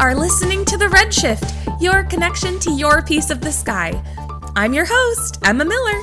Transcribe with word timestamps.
are 0.00 0.14
listening 0.14 0.64
to 0.64 0.78
The 0.78 0.86
Redshift, 0.86 1.78
your 1.78 2.04
connection 2.04 2.58
to 2.60 2.72
your 2.72 3.02
piece 3.02 3.28
of 3.28 3.42
the 3.42 3.52
sky. 3.52 4.02
I'm 4.56 4.72
your 4.72 4.86
host, 4.88 5.38
Emma 5.44 5.62
Miller. 5.62 6.00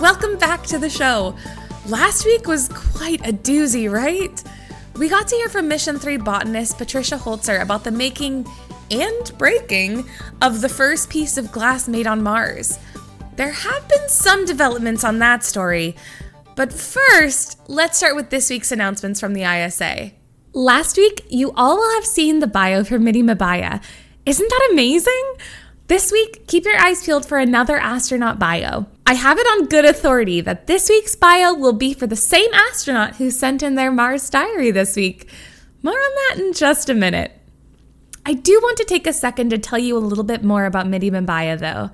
Welcome 0.00 0.38
back 0.38 0.62
to 0.68 0.78
the 0.78 0.88
show. 0.88 1.36
Last 1.88 2.24
week 2.24 2.46
was 2.46 2.70
quite 2.70 3.20
a 3.28 3.32
doozy, 3.32 3.92
right? 3.92 4.42
We 4.94 5.10
got 5.10 5.28
to 5.28 5.36
hear 5.36 5.50
from 5.50 5.68
Mission 5.68 5.98
3 5.98 6.16
botanist 6.16 6.78
Patricia 6.78 7.18
Holzer 7.18 7.60
about 7.60 7.84
the 7.84 7.90
making 7.90 8.46
and 8.90 9.36
breaking 9.36 10.08
of 10.40 10.62
the 10.62 10.68
first 10.70 11.10
piece 11.10 11.36
of 11.36 11.52
glass 11.52 11.86
made 11.86 12.06
on 12.06 12.22
Mars. 12.22 12.78
There 13.36 13.52
have 13.52 13.88
been 13.90 14.08
some 14.08 14.46
developments 14.46 15.04
on 15.04 15.18
that 15.18 15.44
story, 15.44 15.96
but 16.56 16.72
first, 16.72 17.60
let's 17.68 17.98
start 17.98 18.16
with 18.16 18.30
this 18.30 18.48
week's 18.48 18.72
announcements 18.72 19.20
from 19.20 19.34
the 19.34 19.42
ISA. 19.42 20.12
Last 20.54 20.96
week, 20.96 21.26
you 21.28 21.52
all 21.56 21.76
will 21.76 21.94
have 21.94 22.06
seen 22.06 22.38
the 22.38 22.46
bio 22.46 22.82
for 22.82 22.98
Midi 22.98 23.22
Mabaya. 23.22 23.82
Isn't 24.24 24.48
that 24.48 24.68
amazing? 24.72 25.34
This 25.88 26.10
week, 26.10 26.46
keep 26.46 26.64
your 26.64 26.78
eyes 26.78 27.04
peeled 27.04 27.26
for 27.26 27.38
another 27.38 27.76
astronaut 27.76 28.38
bio. 28.38 28.86
I 29.06 29.14
have 29.14 29.38
it 29.38 29.46
on 29.46 29.66
good 29.66 29.84
authority 29.84 30.40
that 30.40 30.66
this 30.66 30.88
week's 30.88 31.14
bio 31.14 31.52
will 31.52 31.74
be 31.74 31.92
for 31.92 32.06
the 32.06 32.16
same 32.16 32.52
astronaut 32.52 33.16
who 33.16 33.30
sent 33.30 33.62
in 33.62 33.74
their 33.74 33.90
Mars 33.90 34.28
diary 34.30 34.70
this 34.70 34.96
week. 34.96 35.30
More 35.82 35.94
on 35.94 36.36
that 36.36 36.44
in 36.44 36.52
just 36.54 36.88
a 36.88 36.94
minute. 36.94 37.32
I 38.24 38.34
do 38.34 38.52
want 38.62 38.78
to 38.78 38.84
take 38.84 39.06
a 39.06 39.12
second 39.12 39.50
to 39.50 39.58
tell 39.58 39.78
you 39.78 39.96
a 39.96 39.98
little 39.98 40.24
bit 40.24 40.42
more 40.42 40.64
about 40.64 40.86
Midi 40.86 41.10
Mabaya, 41.10 41.58
though. 41.58 41.90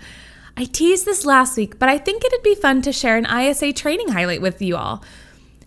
I 0.56 0.64
teased 0.64 1.04
this 1.04 1.24
last 1.24 1.56
week, 1.56 1.78
but 1.78 1.88
I 1.88 1.98
think 1.98 2.24
it'd 2.24 2.42
be 2.42 2.54
fun 2.54 2.82
to 2.82 2.92
share 2.92 3.16
an 3.16 3.26
ISA 3.26 3.72
training 3.72 4.08
highlight 4.08 4.40
with 4.40 4.62
you 4.62 4.76
all. 4.76 5.04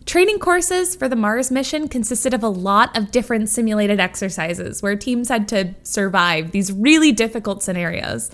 Training 0.07 0.39
courses 0.39 0.95
for 0.95 1.09
the 1.09 1.17
Mars 1.17 1.51
mission 1.51 1.89
consisted 1.89 2.33
of 2.33 2.41
a 2.41 2.47
lot 2.47 2.97
of 2.97 3.11
different 3.11 3.49
simulated 3.49 3.99
exercises 3.99 4.81
where 4.81 4.95
teams 4.95 5.27
had 5.27 5.49
to 5.49 5.75
survive 5.83 6.51
these 6.51 6.71
really 6.71 7.11
difficult 7.11 7.61
scenarios. 7.61 8.31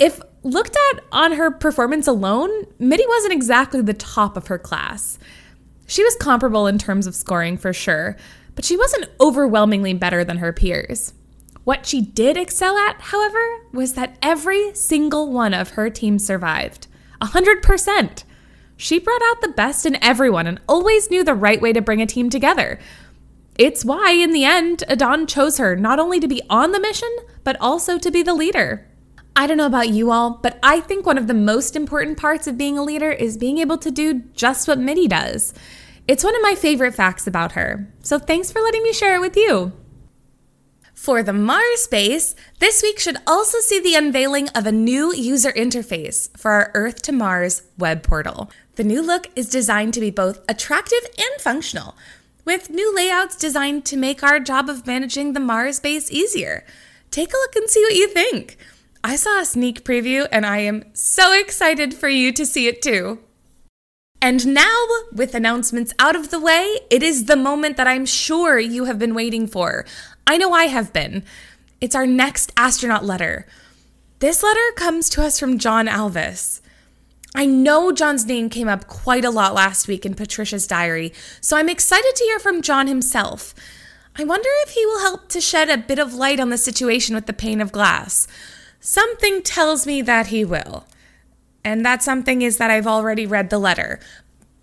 If 0.00 0.18
looked 0.42 0.74
at 0.74 1.04
on 1.12 1.32
her 1.32 1.50
performance 1.50 2.06
alone, 2.06 2.50
Midi 2.78 3.04
wasn't 3.06 3.34
exactly 3.34 3.82
the 3.82 3.92
top 3.92 4.34
of 4.34 4.46
her 4.46 4.58
class. 4.58 5.18
She 5.86 6.02
was 6.02 6.16
comparable 6.16 6.66
in 6.66 6.78
terms 6.78 7.06
of 7.06 7.14
scoring 7.14 7.58
for 7.58 7.74
sure, 7.74 8.16
but 8.54 8.64
she 8.64 8.78
wasn't 8.78 9.10
overwhelmingly 9.20 9.92
better 9.92 10.24
than 10.24 10.38
her 10.38 10.54
peers. 10.54 11.12
What 11.64 11.84
she 11.84 12.00
did 12.00 12.38
excel 12.38 12.78
at, 12.78 12.98
however, 12.98 13.66
was 13.72 13.92
that 13.92 14.16
every 14.22 14.74
single 14.74 15.30
one 15.30 15.52
of 15.52 15.72
her 15.72 15.90
team 15.90 16.18
survived. 16.18 16.86
100%. 17.20 18.24
She 18.76 18.98
brought 18.98 19.22
out 19.22 19.40
the 19.40 19.48
best 19.48 19.86
in 19.86 20.02
everyone 20.02 20.46
and 20.46 20.60
always 20.68 21.10
knew 21.10 21.24
the 21.24 21.34
right 21.34 21.60
way 21.60 21.72
to 21.72 21.80
bring 21.80 22.02
a 22.02 22.06
team 22.06 22.30
together. 22.30 22.78
It's 23.58 23.84
why, 23.84 24.12
in 24.12 24.32
the 24.32 24.44
end, 24.44 24.82
Adon 24.88 25.26
chose 25.26 25.58
her 25.58 25.76
not 25.76 25.98
only 25.98 26.18
to 26.20 26.28
be 26.28 26.42
on 26.48 26.72
the 26.72 26.80
mission, 26.80 27.14
but 27.44 27.56
also 27.60 27.98
to 27.98 28.10
be 28.10 28.22
the 28.22 28.34
leader. 28.34 28.88
I 29.36 29.46
don't 29.46 29.56
know 29.56 29.66
about 29.66 29.88
you 29.88 30.10
all, 30.10 30.30
but 30.42 30.58
I 30.62 30.80
think 30.80 31.06
one 31.06 31.18
of 31.18 31.26
the 31.26 31.34
most 31.34 31.76
important 31.76 32.18
parts 32.18 32.46
of 32.46 32.58
being 32.58 32.76
a 32.76 32.82
leader 32.82 33.10
is 33.10 33.36
being 33.36 33.58
able 33.58 33.78
to 33.78 33.90
do 33.90 34.22
just 34.34 34.68
what 34.68 34.78
Midi 34.78 35.08
does. 35.08 35.54
It's 36.08 36.24
one 36.24 36.34
of 36.34 36.42
my 36.42 36.54
favorite 36.54 36.94
facts 36.94 37.26
about 37.26 37.52
her, 37.52 37.92
so 38.02 38.18
thanks 38.18 38.50
for 38.50 38.60
letting 38.60 38.82
me 38.82 38.92
share 38.92 39.14
it 39.14 39.20
with 39.20 39.36
you. 39.36 39.72
For 40.94 41.22
the 41.22 41.32
Mars 41.32 41.86
base, 41.90 42.34
this 42.58 42.82
week 42.82 42.98
should 42.98 43.16
also 43.26 43.58
see 43.58 43.80
the 43.80 43.94
unveiling 43.94 44.48
of 44.50 44.66
a 44.66 44.72
new 44.72 45.14
user 45.14 45.50
interface 45.52 46.36
for 46.38 46.50
our 46.52 46.70
Earth 46.74 47.02
to 47.02 47.12
Mars 47.12 47.62
web 47.78 48.02
portal. 48.02 48.50
The 48.76 48.84
new 48.84 49.02
look 49.02 49.28
is 49.36 49.50
designed 49.50 49.92
to 49.94 50.00
be 50.00 50.10
both 50.10 50.40
attractive 50.48 51.06
and 51.18 51.40
functional, 51.40 51.94
with 52.46 52.70
new 52.70 52.94
layouts 52.94 53.36
designed 53.36 53.84
to 53.86 53.96
make 53.98 54.22
our 54.22 54.40
job 54.40 54.70
of 54.70 54.86
managing 54.86 55.32
the 55.32 55.40
Mars 55.40 55.78
base 55.78 56.10
easier. 56.10 56.64
Take 57.10 57.34
a 57.34 57.36
look 57.36 57.54
and 57.54 57.68
see 57.68 57.82
what 57.82 57.94
you 57.94 58.08
think. 58.08 58.56
I 59.04 59.16
saw 59.16 59.40
a 59.40 59.44
sneak 59.44 59.84
preview 59.84 60.26
and 60.32 60.46
I 60.46 60.58
am 60.58 60.84
so 60.94 61.38
excited 61.38 61.92
for 61.92 62.08
you 62.08 62.32
to 62.32 62.46
see 62.46 62.66
it 62.66 62.80
too. 62.80 63.18
And 64.22 64.54
now, 64.54 64.86
with 65.12 65.34
announcements 65.34 65.92
out 65.98 66.16
of 66.16 66.30
the 66.30 66.40
way, 66.40 66.78
it 66.88 67.02
is 67.02 67.26
the 67.26 67.36
moment 67.36 67.76
that 67.76 67.88
I'm 67.88 68.06
sure 68.06 68.58
you 68.58 68.84
have 68.84 68.98
been 68.98 69.14
waiting 69.14 69.46
for. 69.46 69.84
I 70.26 70.38
know 70.38 70.52
I 70.52 70.64
have 70.66 70.92
been. 70.92 71.24
It's 71.80 71.96
our 71.96 72.06
next 72.06 72.52
astronaut 72.56 73.04
letter. 73.04 73.46
This 74.20 74.42
letter 74.42 74.72
comes 74.76 75.10
to 75.10 75.22
us 75.22 75.38
from 75.38 75.58
John 75.58 75.88
Alves. 75.88 76.61
I 77.34 77.46
know 77.46 77.92
John's 77.92 78.26
name 78.26 78.50
came 78.50 78.68
up 78.68 78.86
quite 78.88 79.24
a 79.24 79.30
lot 79.30 79.54
last 79.54 79.88
week 79.88 80.04
in 80.04 80.14
Patricia's 80.14 80.66
diary, 80.66 81.12
so 81.40 81.56
I'm 81.56 81.68
excited 81.68 82.12
to 82.14 82.24
hear 82.24 82.38
from 82.38 82.60
John 82.60 82.86
himself. 82.86 83.54
I 84.16 84.24
wonder 84.24 84.48
if 84.64 84.70
he 84.70 84.84
will 84.84 85.00
help 85.00 85.28
to 85.30 85.40
shed 85.40 85.70
a 85.70 85.78
bit 85.78 85.98
of 85.98 86.12
light 86.12 86.38
on 86.38 86.50
the 86.50 86.58
situation 86.58 87.14
with 87.14 87.24
the 87.24 87.32
pane 87.32 87.62
of 87.62 87.72
glass. 87.72 88.28
Something 88.80 89.42
tells 89.42 89.86
me 89.86 90.02
that 90.02 90.26
he 90.26 90.44
will. 90.44 90.86
And 91.64 91.86
that 91.86 92.02
something 92.02 92.42
is 92.42 92.58
that 92.58 92.70
I've 92.70 92.86
already 92.86 93.24
read 93.24 93.48
the 93.48 93.58
letter. 93.58 94.00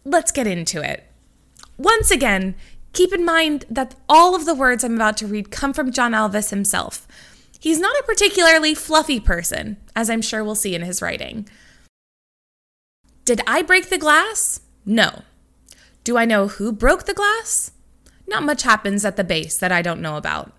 Let's 0.05 0.31
get 0.31 0.45
into 0.45 0.81
it. 0.81 1.05
Once 1.77 2.11
again, 2.11 2.55
keep 2.93 3.11
in 3.11 3.25
mind 3.25 3.65
that 3.69 3.95
all 4.07 4.35
of 4.35 4.45
the 4.45 4.53
words 4.53 4.83
I'm 4.83 4.95
about 4.95 5.17
to 5.17 5.27
read 5.27 5.49
come 5.49 5.73
from 5.73 5.91
John 5.91 6.11
Alves 6.11 6.51
himself. 6.51 7.07
He's 7.59 7.79
not 7.79 7.97
a 7.97 8.03
particularly 8.03 8.75
fluffy 8.75 9.19
person, 9.19 9.77
as 9.95 10.09
I'm 10.09 10.21
sure 10.21 10.43
we'll 10.43 10.55
see 10.55 10.75
in 10.75 10.83
his 10.83 11.01
writing. 11.01 11.47
Did 13.29 13.41
I 13.45 13.61
break 13.61 13.89
the 13.89 13.99
glass? 13.99 14.61
No. 14.87 15.21
Do 16.03 16.17
I 16.17 16.25
know 16.25 16.47
who 16.47 16.71
broke 16.71 17.03
the 17.05 17.13
glass? 17.13 17.71
Not 18.27 18.41
much 18.41 18.63
happens 18.63 19.05
at 19.05 19.17
the 19.17 19.23
base 19.23 19.55
that 19.59 19.71
I 19.71 19.83
don't 19.83 20.01
know 20.01 20.17
about. 20.17 20.51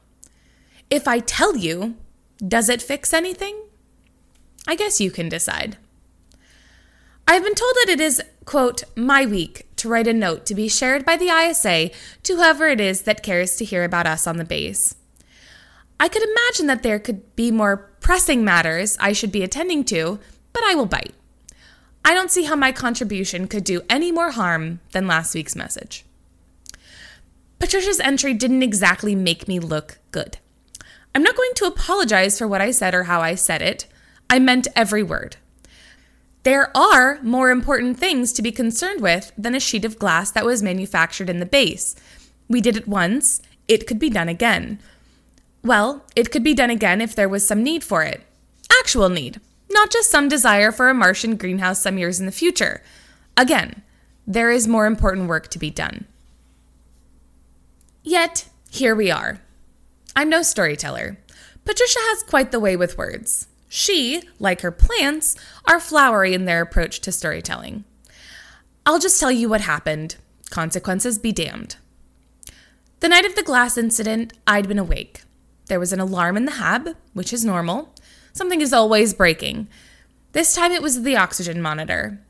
If 0.88 1.08
I 1.08 1.18
tell 1.18 1.56
you, 1.56 1.96
does 2.38 2.68
it 2.68 2.80
fix 2.80 3.12
anything? 3.12 3.60
I 4.68 4.76
guess 4.76 5.00
you 5.00 5.10
can 5.10 5.28
decide. 5.28 5.78
I've 7.26 7.42
been 7.42 7.56
told 7.56 7.74
that 7.74 7.88
it 7.88 8.00
is, 8.00 8.22
quote, 8.44 8.84
my 8.94 9.26
week 9.26 9.66
to 9.74 9.88
write 9.88 10.06
a 10.06 10.12
note 10.12 10.46
to 10.46 10.54
be 10.54 10.68
shared 10.68 11.04
by 11.04 11.16
the 11.16 11.26
ISA 11.26 11.90
to 12.22 12.36
whoever 12.36 12.68
it 12.68 12.80
is 12.80 13.02
that 13.02 13.24
cares 13.24 13.56
to 13.56 13.64
hear 13.64 13.82
about 13.82 14.06
us 14.06 14.28
on 14.28 14.36
the 14.36 14.44
base. 14.44 14.94
I 15.98 16.06
could 16.06 16.22
imagine 16.22 16.68
that 16.68 16.84
there 16.84 17.00
could 17.00 17.34
be 17.34 17.50
more 17.50 17.90
pressing 17.98 18.44
matters 18.44 18.96
I 19.00 19.12
should 19.12 19.32
be 19.32 19.42
attending 19.42 19.82
to, 19.86 20.20
but 20.52 20.62
I 20.62 20.76
will 20.76 20.86
bite. 20.86 21.14
I 22.04 22.14
don't 22.14 22.30
see 22.30 22.44
how 22.44 22.56
my 22.56 22.72
contribution 22.72 23.46
could 23.46 23.64
do 23.64 23.82
any 23.88 24.10
more 24.10 24.30
harm 24.30 24.80
than 24.92 25.06
last 25.06 25.34
week's 25.34 25.54
message. 25.54 26.04
Patricia's 27.58 28.00
entry 28.00 28.32
didn't 28.32 28.62
exactly 28.62 29.14
make 29.14 29.46
me 29.46 29.58
look 29.58 29.98
good. 30.10 30.38
I'm 31.14 31.22
not 31.22 31.36
going 31.36 31.52
to 31.56 31.66
apologize 31.66 32.38
for 32.38 32.48
what 32.48 32.62
I 32.62 32.70
said 32.70 32.94
or 32.94 33.04
how 33.04 33.20
I 33.20 33.34
said 33.34 33.60
it. 33.60 33.86
I 34.30 34.38
meant 34.38 34.68
every 34.74 35.02
word. 35.02 35.36
There 36.42 36.74
are 36.74 37.18
more 37.22 37.50
important 37.50 37.98
things 37.98 38.32
to 38.32 38.42
be 38.42 38.50
concerned 38.50 39.02
with 39.02 39.30
than 39.36 39.54
a 39.54 39.60
sheet 39.60 39.84
of 39.84 39.98
glass 39.98 40.30
that 40.30 40.46
was 40.46 40.62
manufactured 40.62 41.28
in 41.28 41.38
the 41.38 41.46
base. 41.46 41.94
We 42.48 42.62
did 42.62 42.76
it 42.76 42.88
once, 42.88 43.42
it 43.68 43.86
could 43.86 43.98
be 43.98 44.08
done 44.08 44.28
again. 44.28 44.78
Well, 45.62 46.04
it 46.16 46.30
could 46.30 46.42
be 46.42 46.54
done 46.54 46.70
again 46.70 47.02
if 47.02 47.14
there 47.14 47.28
was 47.28 47.46
some 47.46 47.62
need 47.62 47.84
for 47.84 48.02
it. 48.02 48.22
Actual 48.80 49.10
need 49.10 49.40
not 49.70 49.90
just 49.90 50.10
some 50.10 50.28
desire 50.28 50.72
for 50.72 50.88
a 50.88 50.94
Martian 50.94 51.36
greenhouse 51.36 51.80
some 51.80 51.98
years 51.98 52.20
in 52.20 52.26
the 52.26 52.32
future. 52.32 52.82
Again, 53.36 53.82
there 54.26 54.50
is 54.50 54.68
more 54.68 54.86
important 54.86 55.28
work 55.28 55.48
to 55.48 55.58
be 55.58 55.70
done. 55.70 56.06
Yet, 58.02 58.48
here 58.70 58.94
we 58.94 59.10
are. 59.10 59.40
I'm 60.14 60.28
no 60.28 60.42
storyteller. 60.42 61.18
Patricia 61.64 61.98
has 62.00 62.22
quite 62.24 62.50
the 62.50 62.60
way 62.60 62.76
with 62.76 62.98
words. 62.98 63.46
She, 63.68 64.22
like 64.38 64.62
her 64.62 64.72
plants, 64.72 65.36
are 65.66 65.78
flowery 65.78 66.34
in 66.34 66.44
their 66.44 66.60
approach 66.60 67.00
to 67.00 67.12
storytelling. 67.12 67.84
I'll 68.84 68.98
just 68.98 69.20
tell 69.20 69.30
you 69.30 69.48
what 69.48 69.60
happened. 69.60 70.16
Consequences 70.50 71.18
be 71.18 71.30
damned. 71.30 71.76
The 73.00 73.08
night 73.08 73.24
of 73.24 73.36
the 73.36 73.42
glass 73.42 73.78
incident, 73.78 74.32
I'd 74.46 74.66
been 74.66 74.78
awake. 74.78 75.22
There 75.66 75.78
was 75.78 75.92
an 75.92 76.00
alarm 76.00 76.36
in 76.36 76.46
the 76.46 76.52
hab, 76.52 76.96
which 77.12 77.32
is 77.32 77.44
normal. 77.44 77.94
Something 78.32 78.60
is 78.60 78.72
always 78.72 79.14
breaking. 79.14 79.68
This 80.32 80.54
time 80.54 80.72
it 80.72 80.82
was 80.82 81.02
the 81.02 81.16
oxygen 81.16 81.60
monitor. 81.60 82.20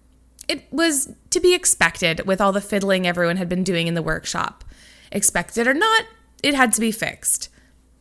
It 0.49 0.65
was 0.73 1.13
to 1.31 1.41
be 1.41 1.55
expected 1.55 2.27
with 2.27 2.41
all 2.41 2.53
the 2.53 2.61
fiddling 2.61 3.07
everyone 3.07 3.37
had 3.37 3.49
been 3.49 3.65
doing 3.65 3.87
in 3.87 3.95
the 3.95 4.03
workshop. 4.03 4.65
Expected 5.13 5.67
or 5.67 5.75
not, 5.75 6.05
it 6.43 6.55
had 6.55 6.73
to 6.73 6.81
be 6.81 6.93
fixed. 6.93 7.49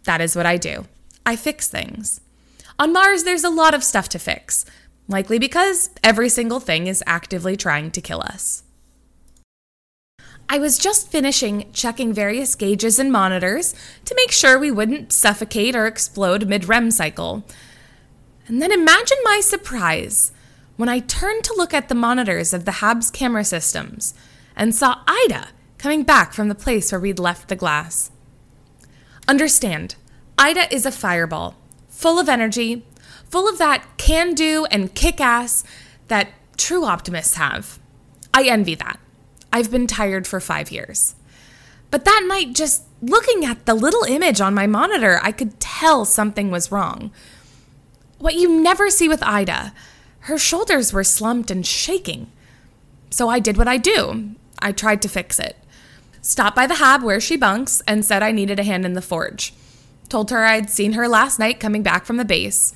That 0.03 0.21
is 0.21 0.35
what 0.35 0.45
I 0.45 0.57
do. 0.57 0.85
I 1.25 1.35
fix 1.35 1.67
things. 1.67 2.21
On 2.79 2.93
Mars, 2.93 3.23
there's 3.23 3.43
a 3.43 3.49
lot 3.49 3.73
of 3.73 3.83
stuff 3.83 4.07
to 4.09 4.19
fix, 4.19 4.65
likely 5.07 5.37
because 5.37 5.89
every 6.03 6.29
single 6.29 6.59
thing 6.59 6.87
is 6.87 7.03
actively 7.05 7.57
trying 7.57 7.91
to 7.91 8.01
kill 8.01 8.21
us. 8.21 8.63
I 10.51 10.57
was 10.57 10.79
just 10.79 11.11
finishing 11.11 11.71
checking 11.73 12.11
various 12.11 12.55
gauges 12.55 12.97
and 12.97 13.11
monitors 13.11 13.75
to 14.05 14.15
make 14.15 14.31
sure 14.31 14.57
we 14.57 14.71
wouldn't 14.71 15.13
suffocate 15.13 15.75
or 15.75 15.85
explode 15.85 16.47
mid 16.47 16.67
REM 16.67 16.89
cycle. 16.89 17.43
And 18.49 18.61
then 18.61 18.71
imagine 18.71 19.17
my 19.23 19.41
surprise 19.41 20.31
when 20.75 20.89
I 20.89 20.99
turned 20.99 21.43
to 21.43 21.53
look 21.55 21.71
at 21.71 21.87
the 21.87 21.95
monitors 21.95 22.51
of 22.51 22.65
the 22.65 22.71
Hab's 22.73 23.11
camera 23.11 23.45
systems 23.45 24.15
and 24.55 24.73
saw 24.73 25.03
Ida 25.07 25.49
coming 25.77 26.01
back 26.01 26.33
from 26.33 26.49
the 26.49 26.55
place 26.55 26.91
where 26.91 26.99
we'd 26.99 27.19
left 27.19 27.47
the 27.47 27.55
glass. 27.55 28.09
Understand, 29.27 29.95
Ida 30.39 30.73
is 30.73 30.87
a 30.87 30.91
fireball, 30.91 31.55
full 31.89 32.17
of 32.17 32.27
energy, 32.27 32.83
full 33.29 33.47
of 33.47 33.59
that 33.59 33.85
can 33.97 34.33
do 34.33 34.65
and 34.71 34.95
kick 34.95 35.21
ass 35.21 35.63
that 36.07 36.29
true 36.57 36.85
optimists 36.85 37.35
have. 37.35 37.77
I 38.33 38.45
envy 38.47 38.73
that. 38.75 38.99
I've 39.53 39.69
been 39.69 39.85
tired 39.85 40.25
for 40.25 40.39
five 40.39 40.71
years. 40.71 41.13
But 41.91 42.03
that 42.05 42.25
night, 42.27 42.53
just 42.53 42.83
looking 42.99 43.45
at 43.45 43.67
the 43.67 43.75
little 43.75 44.03
image 44.05 44.41
on 44.41 44.55
my 44.55 44.65
monitor, 44.65 45.19
I 45.21 45.31
could 45.31 45.59
tell 45.59 46.03
something 46.03 46.49
was 46.49 46.71
wrong. 46.71 47.11
What 48.19 48.35
you 48.35 48.61
never 48.61 48.89
see 48.89 49.07
with 49.07 49.23
Ida, 49.23 49.73
her 50.21 50.37
shoulders 50.37 50.93
were 50.93 51.03
slumped 51.03 51.49
and 51.49 51.65
shaking. 51.65 52.31
So 53.09 53.29
I 53.29 53.39
did 53.39 53.57
what 53.57 53.67
I 53.67 53.77
do 53.77 54.35
I 54.61 54.71
tried 54.71 55.01
to 55.03 55.09
fix 55.09 55.39
it. 55.39 55.55
Stopped 56.21 56.55
by 56.55 56.67
the 56.67 56.75
hab 56.75 57.01
where 57.01 57.21
she 57.21 57.37
bunks 57.37 57.81
and 57.87 58.03
said 58.03 58.21
I 58.21 58.31
needed 58.31 58.59
a 58.59 58.63
hand 58.63 58.85
in 58.85 58.93
the 58.93 59.01
forge. 59.01 59.53
Told 60.09 60.31
her 60.31 60.43
I'd 60.43 60.69
seen 60.69 60.93
her 60.93 61.07
last 61.07 61.39
night 61.39 61.59
coming 61.59 61.81
back 61.81 62.05
from 62.05 62.17
the 62.17 62.25
base. 62.25 62.73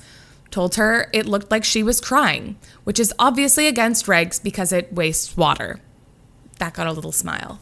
Told 0.50 0.76
her 0.76 1.10
it 1.12 1.26
looked 1.26 1.50
like 1.50 1.64
she 1.64 1.82
was 1.82 2.00
crying, 2.00 2.56
which 2.84 2.98
is 2.98 3.12
obviously 3.18 3.66
against 3.66 4.06
regs 4.06 4.42
because 4.42 4.72
it 4.72 4.92
wastes 4.92 5.36
water. 5.36 5.80
That 6.58 6.74
got 6.74 6.86
a 6.86 6.92
little 6.92 7.12
smile. 7.12 7.60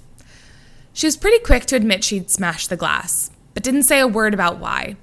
She 0.92 1.06
was 1.06 1.16
pretty 1.16 1.42
quick 1.42 1.64
to 1.66 1.76
admit 1.76 2.04
she'd 2.04 2.30
smashed 2.30 2.68
the 2.68 2.76
glass, 2.76 3.30
but 3.54 3.62
didn't 3.62 3.84
say 3.84 3.98
a 3.98 4.06
word 4.06 4.34
about 4.34 4.58
why. 4.58 4.96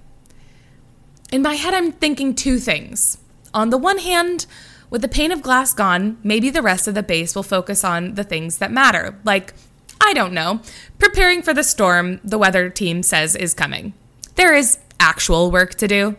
In 1.31 1.43
my 1.43 1.53
head, 1.53 1.75
I'm 1.75 1.91
thinking 1.91 2.33
two 2.33 2.57
things. 2.57 3.19
On 3.53 3.69
the 3.69 3.77
one 3.77 3.99
hand, 3.99 4.47
with 4.89 5.03
the 5.03 5.07
pane 5.07 5.31
of 5.31 5.43
glass 5.43 5.73
gone, 5.73 6.17
maybe 6.23 6.49
the 6.49 6.63
rest 6.63 6.87
of 6.87 6.95
the 6.95 7.03
base 7.03 7.35
will 7.35 7.43
focus 7.43 7.83
on 7.83 8.15
the 8.15 8.23
things 8.23 8.57
that 8.57 8.71
matter, 8.71 9.19
like, 9.23 9.53
I 10.01 10.13
don't 10.13 10.33
know, 10.33 10.61
preparing 10.97 11.43
for 11.43 11.53
the 11.53 11.63
storm 11.63 12.19
the 12.23 12.39
weather 12.39 12.69
team 12.69 13.03
says 13.03 13.35
is 13.35 13.53
coming. 13.53 13.93
There 14.35 14.55
is 14.55 14.79
actual 14.99 15.51
work 15.51 15.75
to 15.75 15.87
do. 15.87 16.17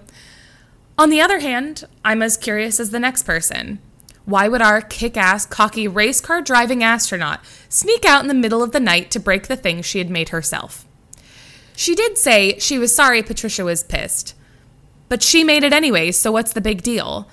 On 0.96 1.10
the 1.10 1.20
other 1.20 1.40
hand, 1.40 1.84
I'm 2.04 2.22
as 2.22 2.36
curious 2.36 2.78
as 2.78 2.90
the 2.90 3.00
next 3.00 3.24
person. 3.24 3.80
Why 4.26 4.46
would 4.46 4.62
our 4.62 4.80
kick 4.80 5.16
ass, 5.16 5.44
cocky 5.44 5.88
race 5.88 6.20
car 6.20 6.40
driving 6.40 6.84
astronaut 6.84 7.40
sneak 7.68 8.04
out 8.04 8.22
in 8.22 8.28
the 8.28 8.34
middle 8.34 8.62
of 8.62 8.70
the 8.70 8.78
night 8.78 9.10
to 9.12 9.18
break 9.18 9.48
the 9.48 9.56
thing 9.56 9.82
she 9.82 9.98
had 9.98 10.10
made 10.10 10.28
herself? 10.28 10.86
She 11.74 11.96
did 11.96 12.16
say 12.16 12.58
she 12.58 12.78
was 12.78 12.94
sorry 12.94 13.22
Patricia 13.22 13.64
was 13.64 13.82
pissed. 13.82 14.34
But 15.10 15.22
she 15.22 15.42
made 15.42 15.64
it 15.64 15.72
anyway, 15.72 16.12
so 16.12 16.30
what's 16.32 16.52
the 16.52 16.60
big 16.60 16.82
deal? 16.82 17.28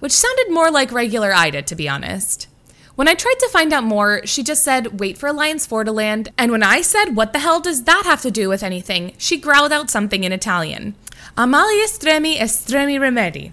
Which 0.00 0.12
sounded 0.12 0.50
more 0.50 0.70
like 0.70 0.92
regular 0.92 1.32
Ida, 1.32 1.62
to 1.62 1.74
be 1.74 1.88
honest. 1.88 2.46
When 2.94 3.08
I 3.08 3.14
tried 3.14 3.38
to 3.40 3.48
find 3.48 3.72
out 3.72 3.84
more, 3.84 4.20
she 4.26 4.42
just 4.42 4.62
said, 4.62 5.00
wait 5.00 5.16
for 5.16 5.28
Alliance 5.28 5.64
4 5.64 5.84
to 5.84 5.92
land. 5.92 6.30
And 6.36 6.52
when 6.52 6.62
I 6.62 6.82
said, 6.82 7.16
what 7.16 7.32
the 7.32 7.38
hell 7.38 7.58
does 7.58 7.84
that 7.84 8.02
have 8.04 8.20
to 8.20 8.30
do 8.30 8.50
with 8.50 8.62
anything, 8.62 9.14
she 9.16 9.40
growled 9.40 9.72
out 9.72 9.88
something 9.88 10.24
in 10.24 10.32
Italian. 10.32 10.94
Amali 11.34 11.82
estremi 11.82 12.36
estremi 12.36 13.00
rimedi. 13.00 13.52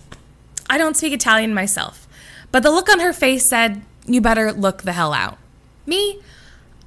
I 0.69 0.77
don't 0.77 0.97
speak 0.97 1.13
Italian 1.13 1.53
myself, 1.53 2.05
but 2.51 2.63
the 2.63 2.71
look 2.71 2.89
on 2.89 2.99
her 2.99 3.13
face 3.13 3.45
said, 3.45 3.81
you 4.05 4.19
better 4.19 4.51
look 4.51 4.81
the 4.81 4.91
hell 4.91 5.13
out. 5.13 5.37
Me? 5.85 6.19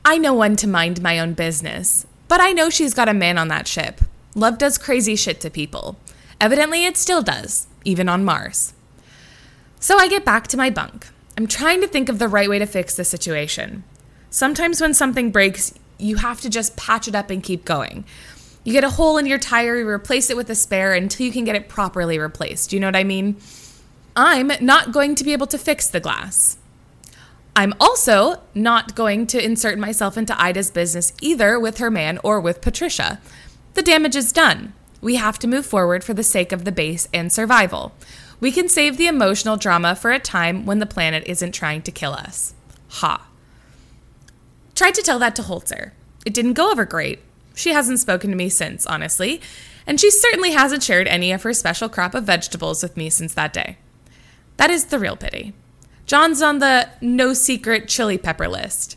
I 0.05 0.19
know 0.19 0.35
when 0.35 0.57
to 0.57 0.69
mind 0.69 1.01
my 1.01 1.19
own 1.19 1.33
business, 1.33 2.07
but 2.29 2.41
I 2.41 2.53
know 2.53 2.69
she's 2.69 2.93
got 2.93 3.09
a 3.09 3.15
man 3.15 3.39
on 3.39 3.49
that 3.49 3.67
ship. 3.67 4.03
Love 4.35 4.59
does 4.59 4.77
crazy 4.77 5.17
shit 5.17 5.41
to 5.41 5.49
people. 5.49 5.97
Evidently, 6.43 6.85
it 6.85 6.97
still 6.97 7.23
does, 7.23 7.69
even 7.85 8.09
on 8.09 8.25
Mars. 8.25 8.73
So 9.79 9.99
I 9.99 10.09
get 10.09 10.25
back 10.25 10.49
to 10.49 10.57
my 10.57 10.71
bunk. 10.71 11.07
I'm 11.39 11.47
trying 11.47 11.81
to 11.83 11.87
think 11.87 12.09
of 12.09 12.19
the 12.19 12.27
right 12.27 12.49
way 12.49 12.59
to 12.59 12.67
fix 12.67 12.97
the 12.97 13.05
situation. 13.05 13.85
Sometimes 14.29 14.81
when 14.81 14.93
something 14.93 15.31
breaks, 15.31 15.73
you 15.99 16.17
have 16.17 16.41
to 16.41 16.51
just 16.51 16.77
patch 16.77 17.07
it 17.07 17.15
up 17.15 17.31
and 17.31 17.45
keep 17.45 17.65
going. 17.65 18.05
You 18.65 18.73
get 18.73 18.83
a 18.83 18.91
hole 18.91 19.19
in 19.19 19.27
your 19.27 19.39
tire, 19.39 19.77
you 19.77 19.89
replace 19.89 20.31
it 20.31 20.37
with 20.37 20.51
a 20.51 20.57
spare 20.57 20.95
until 20.95 21.25
you 21.25 21.33
can 21.33 21.45
get 21.45 21.55
it 21.55 21.69
properly 21.69 22.19
replaced. 22.19 22.71
Do 22.71 22.77
you 22.77 22.81
know 22.81 22.89
what 22.89 22.97
I 22.97 23.05
mean? 23.05 23.37
I'm 24.17 24.51
not 24.61 24.91
going 24.91 25.15
to 25.15 25.25
be 25.25 25.33
able 25.33 25.47
to 25.47 25.59
fix 25.59 25.87
the 25.87 26.01
glass. 26.01 26.57
I'm 27.55 27.73
also 27.79 28.43
not 28.53 28.97
going 28.97 29.29
to 29.29 29.45
insert 29.45 29.79
myself 29.79 30.19
into 30.19 30.41
Ida's 30.43 30.73
business 30.73 31.13
either 31.21 31.61
with 31.61 31.79
her 31.79 31.91
man 31.91 32.19
or 32.25 32.41
with 32.41 32.63
Patricia. 32.63 33.21
The 33.75 33.83
damage 33.83 34.17
is 34.17 34.33
done. 34.33 34.73
We 35.03 35.17
have 35.17 35.39
to 35.41 35.49
move 35.49 35.67
forward 35.67 36.03
for 36.03 36.15
the 36.15 36.23
sake 36.23 36.53
of 36.53 36.65
the 36.65 36.73
base 36.73 37.09
and 37.13 37.31
survival. 37.31 37.93
We 38.41 38.53
can 38.53 38.69
save 38.69 38.97
the 38.97 39.09
emotional 39.09 39.57
drama 39.57 39.95
for 39.95 40.13
a 40.13 40.19
time 40.19 40.65
when 40.65 40.79
the 40.79 40.87
planet 40.87 41.25
isn't 41.27 41.53
trying 41.53 41.83
to 41.83 41.91
kill 41.91 42.13
us. 42.13 42.55
Ha. 42.89 43.27
Tried 44.75 44.95
to 44.95 45.03
tell 45.03 45.19
that 45.19 45.37
to 45.37 45.43
Holzer. 45.43 45.91
It 46.25 46.33
didn't 46.33 46.55
go 46.55 46.71
over 46.71 46.85
great. 46.85 47.19
She 47.55 47.73
hasn't 47.73 47.99
spoken 47.99 48.31
to 48.31 48.37
me 48.37 48.49
since, 48.49 48.87
honestly, 48.87 49.41
and 49.87 50.01
she 50.01 50.11
certainly 50.11 50.53
hasn't 50.53 50.83
shared 50.83 51.09
any 51.09 51.33
of 51.33 51.43
her 51.43 51.53
special 51.53 51.89
crop 51.89 52.15
of 52.15 52.25
vegetables 52.25 52.83
with 52.83 52.97
me 52.97 53.11
since 53.11 53.35
that 53.35 53.53
day. 53.53 53.79
That 54.57 54.71
is 54.71 54.87
the 54.87 54.99
real 54.99 55.17
pity. 55.17 55.53
John's 56.07 56.43
on 56.43 56.61
the 56.61 56.89
no 57.01 57.35
secret 57.35 57.89
chili 57.89 58.19
pepper 58.19 58.49
list. 58.49 58.97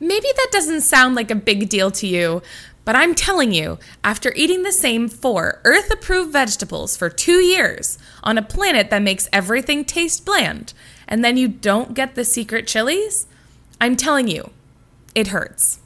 Maybe 0.00 0.26
that 0.36 0.48
doesn't 0.50 0.80
sound 0.80 1.14
like 1.14 1.30
a 1.30 1.36
big 1.36 1.68
deal 1.68 1.90
to 1.92 2.06
you, 2.06 2.42
but 2.84 2.96
I'm 2.96 3.14
telling 3.14 3.52
you, 3.52 3.78
after 4.02 4.32
eating 4.34 4.62
the 4.62 4.72
same 4.72 5.08
four 5.08 5.60
Earth 5.64 5.90
approved 5.90 6.32
vegetables 6.32 6.96
for 6.96 7.08
two 7.08 7.40
years 7.40 7.98
on 8.22 8.38
a 8.38 8.42
planet 8.42 8.90
that 8.90 9.02
makes 9.02 9.28
everything 9.32 9.84
taste 9.84 10.24
bland, 10.24 10.74
and 11.06 11.24
then 11.24 11.36
you 11.36 11.48
don't 11.48 11.94
get 11.94 12.14
the 12.14 12.24
secret 12.24 12.66
chilies, 12.66 13.26
I'm 13.80 13.96
telling 13.96 14.28
you, 14.28 14.50
it 15.14 15.28
hurts. 15.28 15.80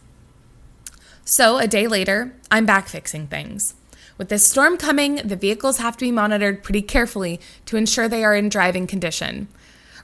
So 1.24 1.58
a 1.58 1.66
day 1.66 1.86
later, 1.86 2.34
I'm 2.50 2.66
back 2.66 2.88
fixing 2.88 3.26
things. 3.26 3.74
With 4.16 4.28
this 4.28 4.46
storm 4.46 4.78
coming, 4.78 5.16
the 5.16 5.36
vehicles 5.36 5.78
have 5.78 5.96
to 5.98 6.04
be 6.04 6.12
monitored 6.12 6.62
pretty 6.62 6.82
carefully 6.82 7.40
to 7.66 7.76
ensure 7.76 8.08
they 8.08 8.24
are 8.24 8.34
in 8.34 8.48
driving 8.48 8.86
condition. 8.86 9.48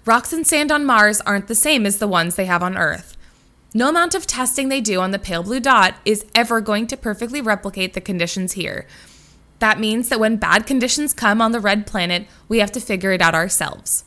Rocks 0.05 0.33
and 0.33 0.47
sand 0.47 0.73
on 0.73 0.85
Mars 0.85 1.21
aren't 1.23 1.49
the 1.49 1.55
same 1.55 1.87
as 1.87 1.99
the 1.99 2.09
ones 2.09 2.35
they 2.35 2.47
have 2.47 2.63
on 2.63 2.77
Earth. 2.77 3.17
No 3.75 3.89
amount 3.89 4.15
of 4.15 4.27
testing 4.27 4.69
they 4.69 4.81
do 4.81 5.01
on 5.01 5.13
the 5.13 5.19
pale 5.19 5.43
blue 5.43 5.61
dot 5.61 5.95
is 6.05 6.27
ever 6.35 6.61
going 6.61 6.87
to 6.89 6.97
perfectly 6.97 7.41
replicate 7.41 7.95
the 7.95 8.01
conditions 8.01 8.53
here. 8.53 8.87
That 9.61 9.81
means 9.81 10.09
that 10.09 10.21
when 10.21 10.37
bad 10.37 10.67
conditions 10.67 11.15
come 11.15 11.41
on 11.41 11.53
the 11.53 11.61
red 11.61 11.87
planet, 11.87 12.27
we 12.49 12.59
have 12.59 12.73
to 12.73 12.81
figure 12.81 13.13
it 13.13 13.23
out 13.23 13.35
ourselves. 13.35 14.05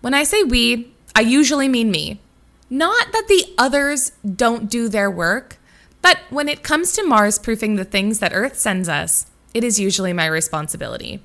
When 0.00 0.14
I 0.14 0.24
say 0.24 0.42
we, 0.42 0.92
I 1.14 1.20
usually 1.20 1.68
mean 1.68 1.90
me. 1.90 2.20
Not 2.68 3.12
that 3.12 3.26
the 3.28 3.46
others 3.56 4.12
don't 4.36 4.70
do 4.70 4.88
their 4.88 5.10
work, 5.10 5.58
but 6.02 6.18
when 6.30 6.48
it 6.48 6.62
comes 6.62 6.92
to 6.92 7.02
Mars 7.02 7.38
proofing 7.38 7.76
the 7.76 7.84
things 7.84 8.18
that 8.18 8.32
Earth 8.34 8.58
sends 8.58 8.88
us, 8.88 9.26
it 9.54 9.64
is 9.64 9.80
usually 9.80 10.12
my 10.12 10.26
responsibility. 10.26 11.22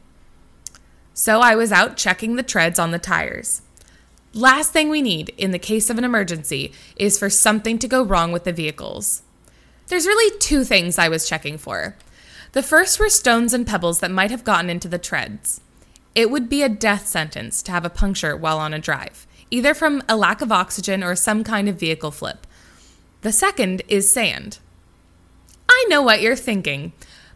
So 1.13 1.39
I 1.39 1.55
was 1.55 1.71
out 1.71 1.97
checking 1.97 2.35
the 2.35 2.43
treads 2.43 2.79
on 2.79 2.91
the 2.91 2.99
tires. 2.99 3.61
Last 4.35 4.73
thing 4.73 4.89
we 4.89 5.01
need 5.01 5.29
in 5.37 5.51
the 5.51 5.57
case 5.57 5.89
of 5.89 5.97
an 5.97 6.03
emergency 6.03 6.73
is 6.97 7.17
for 7.17 7.29
something 7.29 7.79
to 7.79 7.87
go 7.87 8.03
wrong 8.03 8.33
with 8.33 8.43
the 8.43 8.51
vehicles. 8.51 9.23
There's 9.87 10.05
really 10.05 10.37
two 10.39 10.65
things 10.65 10.99
I 10.99 11.07
was 11.07 11.29
checking 11.29 11.57
for. 11.57 11.95
The 12.51 12.61
first 12.61 12.99
were 12.99 13.07
stones 13.07 13.53
and 13.53 13.65
pebbles 13.65 14.01
that 14.01 14.11
might 14.11 14.31
have 14.31 14.43
gotten 14.43 14.69
into 14.69 14.89
the 14.89 14.97
treads. 14.97 15.61
It 16.15 16.29
would 16.29 16.49
be 16.49 16.63
a 16.63 16.67
death 16.67 17.07
sentence 17.07 17.63
to 17.63 17.71
have 17.71 17.85
a 17.85 17.89
puncture 17.89 18.35
while 18.35 18.57
on 18.57 18.73
a 18.73 18.79
drive, 18.79 19.25
either 19.51 19.73
from 19.73 20.03
a 20.09 20.17
lack 20.17 20.41
of 20.41 20.51
oxygen 20.51 21.01
or 21.01 21.15
some 21.15 21.45
kind 21.45 21.69
of 21.69 21.79
vehicle 21.79 22.11
flip. 22.11 22.45
The 23.21 23.31
second 23.31 23.83
is 23.87 24.11
sand. 24.11 24.59
I 25.69 25.85
know 25.87 26.01
what 26.01 26.21
you're 26.21 26.35
thinking, 26.35 26.91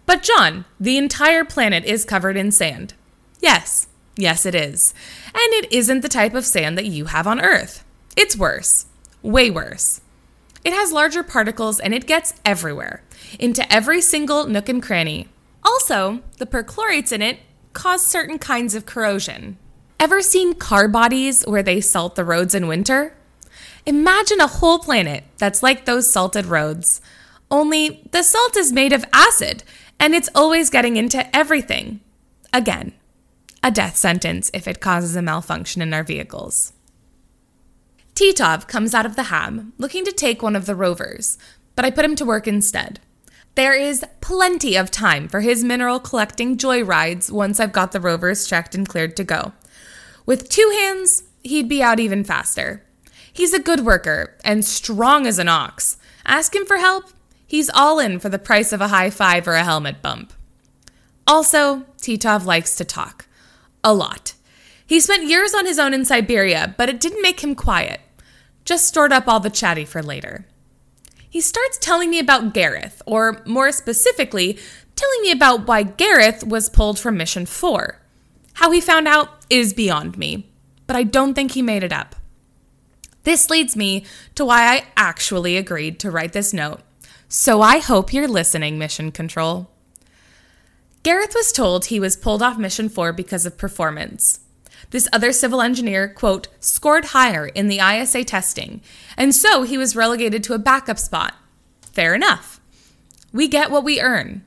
but 0.06 0.22
John, 0.22 0.66
the 0.78 0.98
entire 0.98 1.46
planet 1.46 1.86
is 1.86 2.04
covered 2.04 2.36
in 2.36 2.52
sand. 2.52 2.94
Yes, 3.40 3.88
Yes, 4.20 4.46
it 4.46 4.54
is. 4.54 4.94
And 5.28 5.54
it 5.54 5.72
isn't 5.72 6.02
the 6.02 6.10
type 6.10 6.34
of 6.34 6.46
sand 6.46 6.78
that 6.78 6.86
you 6.86 7.06
have 7.06 7.26
on 7.26 7.40
Earth. 7.40 7.86
It's 8.18 8.36
worse. 8.36 8.86
Way 9.22 9.50
worse. 9.50 10.02
It 10.66 10.74
has 10.74 10.92
larger 10.92 11.24
particles 11.24 11.80
and 11.80 11.94
it 11.94 12.06
gets 12.06 12.34
everywhere, 12.44 13.02
into 13.40 13.72
every 13.74 14.02
single 14.02 14.46
nook 14.46 14.68
and 14.68 14.84
cranny. 14.84 15.30
Also, 15.64 16.20
the 16.38 16.46
perchlorates 16.46 17.14
in 17.14 17.22
it 17.22 17.40
cause 17.72 18.06
certain 18.06 18.38
kinds 18.38 18.76
of 18.76 18.86
corrosion. 18.86 19.58
Ever 20.02 20.22
seen 20.22 20.54
car 20.54 20.90
bodies 20.90 21.46
where 21.48 21.64
they 21.64 21.80
salt 21.80 22.16
the 22.16 22.26
roads 22.26 22.54
in 22.54 22.68
winter? 22.68 23.16
Imagine 23.86 24.42
a 24.42 24.48
whole 24.48 24.80
planet 24.80 25.24
that's 25.38 25.64
like 25.64 25.86
those 25.86 26.12
salted 26.12 26.46
roads. 26.46 27.00
Only 27.50 28.06
the 28.12 28.24
salt 28.24 28.58
is 28.58 28.74
made 28.74 28.92
of 28.92 29.06
acid 29.14 29.64
and 29.98 30.14
it's 30.14 30.30
always 30.36 30.70
getting 30.70 30.98
into 30.98 31.34
everything. 31.34 32.02
Again, 32.52 32.92
a 33.62 33.72
death 33.72 33.96
sentence 33.96 34.50
if 34.54 34.68
it 34.68 34.80
causes 34.80 35.16
a 35.16 35.22
malfunction 35.22 35.82
in 35.82 35.94
our 35.94 36.04
vehicles. 36.04 36.74
Titov 38.16 38.68
comes 38.68 38.94
out 38.94 39.06
of 39.06 39.16
the 39.16 39.24
hab 39.24 39.72
looking 39.78 40.04
to 40.06 40.12
take 40.12 40.42
one 40.42 40.56
of 40.56 40.66
the 40.66 40.76
rovers, 40.76 41.38
but 41.76 41.86
I 41.86 41.92
put 41.92 42.06
him 42.06 42.16
to 42.18 42.26
work 42.26 42.48
instead. 42.48 43.00
There 43.56 43.74
is 43.74 44.06
plenty 44.22 44.76
of 44.76 44.92
time 44.92 45.28
for 45.28 45.42
his 45.42 45.64
mineral 45.64 46.00
collecting 46.00 46.58
joyrides 46.58 47.32
once 47.32 47.60
I've 47.60 47.72
got 47.72 47.92
the 47.92 48.00
rovers 48.00 48.48
checked 48.48 48.76
and 48.76 48.88
cleared 48.88 49.18
to 49.18 49.24
go. 49.24 49.54
With 50.26 50.50
two 50.50 50.70
hands, 50.82 51.24
he'd 51.44 51.68
be 51.68 51.82
out 51.82 52.00
even 52.00 52.24
faster. 52.24 52.84
He's 53.32 53.54
a 53.54 53.60
good 53.60 53.86
worker 53.86 54.38
and 54.44 54.66
strong 54.66 55.26
as 55.26 55.40
an 55.40 55.48
ox. 55.48 55.98
Ask 56.26 56.56
him 56.56 56.66
for 56.66 56.78
help, 56.78 57.06
he's 57.48 57.70
all 57.70 58.00
in 58.00 58.20
for 58.20 58.30
the 58.30 58.40
price 58.40 58.72
of 58.72 58.82
a 58.82 58.90
high 58.90 59.10
five 59.10 59.48
or 59.48 59.54
a 59.54 59.64
helmet 59.64 60.02
bump. 60.02 60.34
Also, 61.26 61.86
Titov 61.98 62.46
likes 62.46 62.76
to 62.76 62.84
talk. 62.84 63.28
A 63.84 63.94
lot. 63.94 64.34
He 64.86 65.00
spent 65.00 65.28
years 65.28 65.54
on 65.54 65.66
his 65.66 65.80
own 65.80 65.94
in 65.94 66.04
Siberia, 66.04 66.74
but 66.78 66.90
it 66.90 67.00
didn't 67.00 67.22
make 67.22 67.42
him 67.42 67.56
quiet. 67.56 68.02
Just 68.66 68.88
stored 68.88 69.14
up 69.14 69.28
all 69.28 69.40
the 69.40 69.50
chatty 69.50 69.86
for 69.86 70.02
later. 70.02 70.46
He 71.30 71.42
starts 71.42 71.78
telling 71.78 72.10
me 72.10 72.20
about 72.20 72.54
Gareth, 72.54 73.02
or 73.06 73.42
more 73.46 73.72
specifically, 73.72 74.58
telling 74.96 75.22
me 75.22 75.32
about 75.32 75.68
why 75.68 75.84
Gareth 75.84 76.44
was 76.44 76.70
pulled 76.70 76.98
from 76.98 77.18
Mission 77.18 77.46
4. 77.46 78.02
How 78.54 78.72
he 78.72 78.82
found 78.82 79.08
out 79.08 79.30
is 79.50 79.74
beyond 79.74 80.18
me, 80.18 80.52
but 80.88 80.96
I 80.96 81.04
don't 81.04 81.36
think 81.36 81.52
he 81.52 81.62
made 81.62 81.84
it 81.84 81.94
up. 81.94 82.16
This 83.24 83.50
leads 83.50 83.76
me 83.76 84.06
to 84.36 84.44
why 84.44 84.64
I 84.64 84.86
actually 84.98 85.56
agreed 85.56 86.00
to 86.00 86.12
write 86.12 86.34
this 86.34 86.52
note. 86.52 86.82
So 87.28 87.62
I 87.62 87.78
hope 87.78 88.12
you're 88.12 88.28
listening, 88.28 88.80
Mission 88.80 89.12
Control. 89.12 89.70
Gareth 91.04 91.34
was 91.34 91.52
told 91.52 91.86
he 91.86 92.00
was 92.00 92.18
pulled 92.18 92.42
off 92.42 92.58
Mission 92.58 92.90
4 92.90 93.14
because 93.14 93.46
of 93.46 93.58
performance. 93.58 94.42
This 94.92 95.08
other 95.14 95.32
civil 95.32 95.62
engineer, 95.62 96.10
quote, 96.10 96.48
scored 96.60 97.06
higher 97.06 97.48
in 97.48 97.68
the 97.68 97.80
ISA 97.80 98.24
testing, 98.24 98.82
and 99.16 99.34
so 99.34 99.64
he 99.64 99.78
was 99.78 99.96
relegated 99.96 100.44
to 100.44 100.54
a 100.54 100.60
backup 100.60 101.00
spot. 101.00 101.36
Fair 101.94 102.16
enough. 102.16 102.60
We 103.32 103.48
get 103.48 103.72
what 103.72 103.84
we 103.84 104.02
earn. 104.02 104.44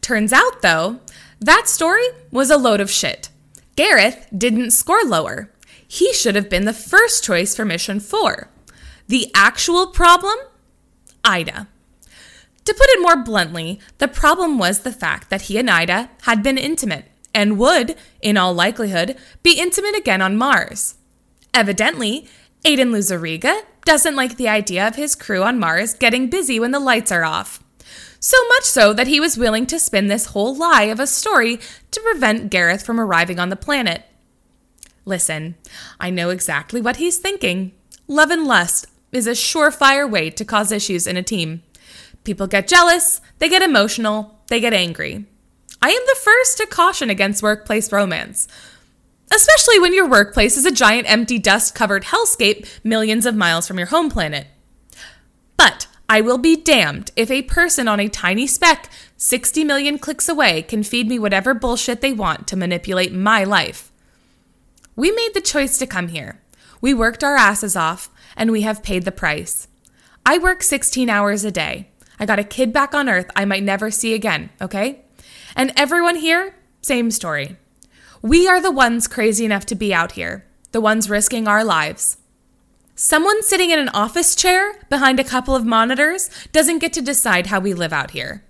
Turns 0.00 0.32
out, 0.32 0.62
though, 0.62 1.00
that 1.40 1.68
story 1.68 2.06
was 2.30 2.50
a 2.50 2.58
load 2.58 2.80
of 2.80 2.90
shit. 2.90 3.30
Gareth 3.74 4.28
didn't 4.36 4.70
score 4.70 5.02
lower. 5.04 5.50
He 5.86 6.12
should 6.12 6.34
have 6.34 6.50
been 6.50 6.64
the 6.64 6.72
first 6.72 7.24
choice 7.24 7.56
for 7.56 7.64
Mission 7.64 8.00
4. 8.00 8.48
The 9.08 9.30
actual 9.34 9.88
problem? 9.88 10.36
Ida. 11.24 11.68
To 12.64 12.74
put 12.74 12.88
it 12.90 13.02
more 13.02 13.22
bluntly, 13.22 13.80
the 13.98 14.08
problem 14.08 14.58
was 14.58 14.80
the 14.80 14.92
fact 14.92 15.28
that 15.30 15.42
he 15.42 15.58
and 15.58 15.70
Ida 15.70 16.10
had 16.22 16.42
been 16.42 16.58
intimate 16.58 17.06
and 17.34 17.58
would, 17.58 17.96
in 18.22 18.36
all 18.36 18.54
likelihood, 18.54 19.16
be 19.42 19.58
intimate 19.58 19.96
again 19.96 20.22
on 20.22 20.36
Mars. 20.36 20.94
Evidently, 21.52 22.26
Aiden 22.64 22.90
Luzariga 22.90 23.62
doesn't 23.84 24.16
like 24.16 24.36
the 24.36 24.48
idea 24.48 24.86
of 24.88 24.96
his 24.96 25.14
crew 25.14 25.42
on 25.42 25.58
Mars 25.58 25.92
getting 25.92 26.30
busy 26.30 26.58
when 26.58 26.70
the 26.70 26.80
lights 26.80 27.12
are 27.12 27.24
off. 27.24 27.62
So 28.18 28.38
much 28.48 28.64
so 28.64 28.94
that 28.94 29.08
he 29.08 29.20
was 29.20 29.36
willing 29.36 29.66
to 29.66 29.78
spin 29.78 30.06
this 30.06 30.26
whole 30.26 30.56
lie 30.56 30.84
of 30.84 30.98
a 30.98 31.06
story 31.06 31.58
to 31.90 32.00
prevent 32.00 32.50
Gareth 32.50 32.82
from 32.82 32.98
arriving 32.98 33.38
on 33.38 33.50
the 33.50 33.56
planet. 33.56 34.04
Listen, 35.04 35.56
I 36.00 36.08
know 36.08 36.30
exactly 36.30 36.80
what 36.80 36.96
he's 36.96 37.18
thinking. 37.18 37.72
Love 38.08 38.30
and 38.30 38.46
lust 38.46 38.86
is 39.12 39.26
a 39.26 39.32
surefire 39.32 40.10
way 40.10 40.30
to 40.30 40.44
cause 40.44 40.72
issues 40.72 41.06
in 41.06 41.18
a 41.18 41.22
team. 41.22 41.62
People 42.24 42.46
get 42.46 42.66
jealous, 42.66 43.20
they 43.38 43.48
get 43.48 43.62
emotional, 43.62 44.40
they 44.48 44.58
get 44.58 44.72
angry. 44.72 45.26
I 45.82 45.90
am 45.90 46.02
the 46.06 46.20
first 46.20 46.56
to 46.58 46.66
caution 46.66 47.10
against 47.10 47.42
workplace 47.42 47.92
romance, 47.92 48.48
especially 49.30 49.78
when 49.78 49.92
your 49.92 50.08
workplace 50.08 50.56
is 50.56 50.64
a 50.64 50.72
giant 50.72 51.10
empty 51.10 51.38
dust 51.38 51.74
covered 51.74 52.04
hellscape 52.04 52.66
millions 52.82 53.26
of 53.26 53.34
miles 53.34 53.68
from 53.68 53.76
your 53.76 53.88
home 53.88 54.10
planet. 54.10 54.46
But 55.58 55.86
I 56.08 56.22
will 56.22 56.38
be 56.38 56.56
damned 56.56 57.10
if 57.16 57.30
a 57.30 57.42
person 57.42 57.88
on 57.88 58.00
a 58.00 58.08
tiny 58.08 58.46
speck 58.46 58.88
60 59.18 59.64
million 59.64 59.98
clicks 59.98 60.28
away 60.28 60.62
can 60.62 60.82
feed 60.82 61.08
me 61.08 61.18
whatever 61.18 61.54
bullshit 61.54 62.00
they 62.00 62.12
want 62.12 62.46
to 62.48 62.56
manipulate 62.56 63.12
my 63.12 63.44
life. 63.44 63.92
We 64.96 65.10
made 65.10 65.32
the 65.34 65.40
choice 65.40 65.78
to 65.78 65.86
come 65.86 66.08
here. 66.08 66.40
We 66.80 66.94
worked 66.94 67.24
our 67.24 67.36
asses 67.36 67.74
off, 67.74 68.10
and 68.36 68.50
we 68.50 68.62
have 68.62 68.82
paid 68.82 69.04
the 69.04 69.12
price. 69.12 69.68
I 70.26 70.38
work 70.38 70.62
16 70.62 71.08
hours 71.08 71.44
a 71.44 71.50
day. 71.50 71.88
I 72.18 72.26
got 72.26 72.38
a 72.38 72.44
kid 72.44 72.72
back 72.72 72.94
on 72.94 73.08
Earth 73.08 73.30
I 73.34 73.44
might 73.44 73.62
never 73.62 73.90
see 73.90 74.14
again, 74.14 74.50
okay? 74.60 75.02
And 75.56 75.72
everyone 75.76 76.16
here, 76.16 76.54
same 76.82 77.10
story. 77.10 77.56
We 78.22 78.48
are 78.48 78.60
the 78.60 78.70
ones 78.70 79.06
crazy 79.06 79.44
enough 79.44 79.66
to 79.66 79.74
be 79.74 79.92
out 79.92 80.12
here, 80.12 80.46
the 80.72 80.80
ones 80.80 81.10
risking 81.10 81.46
our 81.46 81.64
lives. 81.64 82.16
Someone 82.96 83.42
sitting 83.42 83.70
in 83.70 83.78
an 83.78 83.88
office 83.88 84.36
chair 84.36 84.74
behind 84.88 85.18
a 85.18 85.24
couple 85.24 85.56
of 85.56 85.64
monitors 85.64 86.30
doesn't 86.52 86.78
get 86.78 86.92
to 86.92 87.02
decide 87.02 87.48
how 87.48 87.58
we 87.58 87.74
live 87.74 87.92
out 87.92 88.12
here. 88.12 88.44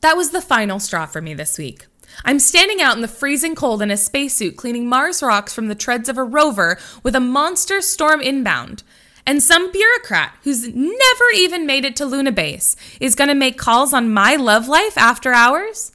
That 0.00 0.16
was 0.16 0.30
the 0.30 0.40
final 0.40 0.80
straw 0.80 1.06
for 1.06 1.20
me 1.20 1.34
this 1.34 1.58
week. 1.58 1.86
I'm 2.24 2.38
standing 2.38 2.80
out 2.80 2.96
in 2.96 3.02
the 3.02 3.08
freezing 3.08 3.54
cold 3.54 3.82
in 3.82 3.90
a 3.90 3.96
spacesuit 3.96 4.56
cleaning 4.56 4.88
Mars 4.88 5.22
rocks 5.22 5.52
from 5.52 5.68
the 5.68 5.74
treads 5.74 6.08
of 6.08 6.16
a 6.16 6.24
rover 6.24 6.78
with 7.02 7.14
a 7.14 7.20
monster 7.20 7.80
storm 7.80 8.20
inbound. 8.20 8.82
And 9.28 9.42
some 9.42 9.70
bureaucrat 9.70 10.34
who's 10.44 10.68
never 10.74 11.24
even 11.34 11.66
made 11.66 11.84
it 11.84 11.94
to 11.96 12.06
Luna 12.06 12.32
Base 12.32 12.76
is 12.98 13.14
going 13.14 13.28
to 13.28 13.34
make 13.34 13.58
calls 13.58 13.92
on 13.92 14.10
my 14.10 14.36
love 14.36 14.68
life 14.68 14.96
after 14.96 15.34
hours? 15.34 15.92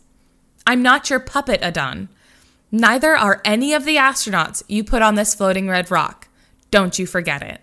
I'm 0.67 0.83
not 0.83 1.09
your 1.09 1.19
puppet, 1.19 1.59
Adan. 1.63 2.09
Neither 2.71 3.17
are 3.17 3.41
any 3.43 3.73
of 3.73 3.85
the 3.85 3.95
astronauts 3.95 4.61
you 4.67 4.83
put 4.83 5.01
on 5.01 5.15
this 5.15 5.33
floating 5.33 5.67
red 5.67 5.89
rock. 5.89 6.27
Don't 6.69 6.99
you 6.99 7.07
forget 7.07 7.41
it. 7.41 7.61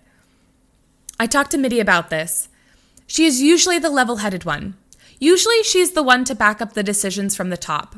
I 1.20 1.26
talked 1.28 1.52
to 1.52 1.58
Mitty 1.58 1.78
about 1.78 2.10
this. 2.10 2.48
She 3.06 3.24
is 3.24 3.40
usually 3.40 3.78
the 3.78 3.90
level 3.90 4.16
headed 4.16 4.44
one. 4.44 4.76
Usually, 5.20 5.62
she's 5.62 5.92
the 5.92 6.02
one 6.02 6.24
to 6.24 6.34
back 6.34 6.60
up 6.60 6.72
the 6.72 6.82
decisions 6.82 7.36
from 7.36 7.50
the 7.50 7.56
top. 7.56 7.94